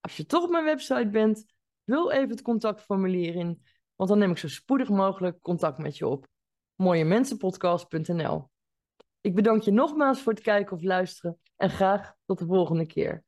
als 0.00 0.16
je 0.16 0.26
toch 0.26 0.42
op 0.42 0.50
mijn 0.50 0.64
website 0.64 1.08
bent, 1.08 1.44
vul 1.84 2.12
even 2.12 2.30
het 2.30 2.42
contactformulier 2.42 3.34
in, 3.34 3.62
want 3.94 4.10
dan 4.10 4.18
neem 4.18 4.30
ik 4.30 4.38
zo 4.38 4.48
spoedig 4.48 4.88
mogelijk 4.88 5.40
contact 5.40 5.78
met 5.78 5.98
je 5.98 6.06
op. 6.06 6.26
mooiemensenpodcast.nl 6.74 8.50
Ik 9.20 9.34
bedank 9.34 9.62
je 9.62 9.70
nogmaals 9.70 10.22
voor 10.22 10.32
het 10.32 10.42
kijken 10.42 10.76
of 10.76 10.82
luisteren 10.82 11.38
en 11.56 11.70
graag 11.70 12.14
tot 12.24 12.38
de 12.38 12.46
volgende 12.46 12.86
keer. 12.86 13.24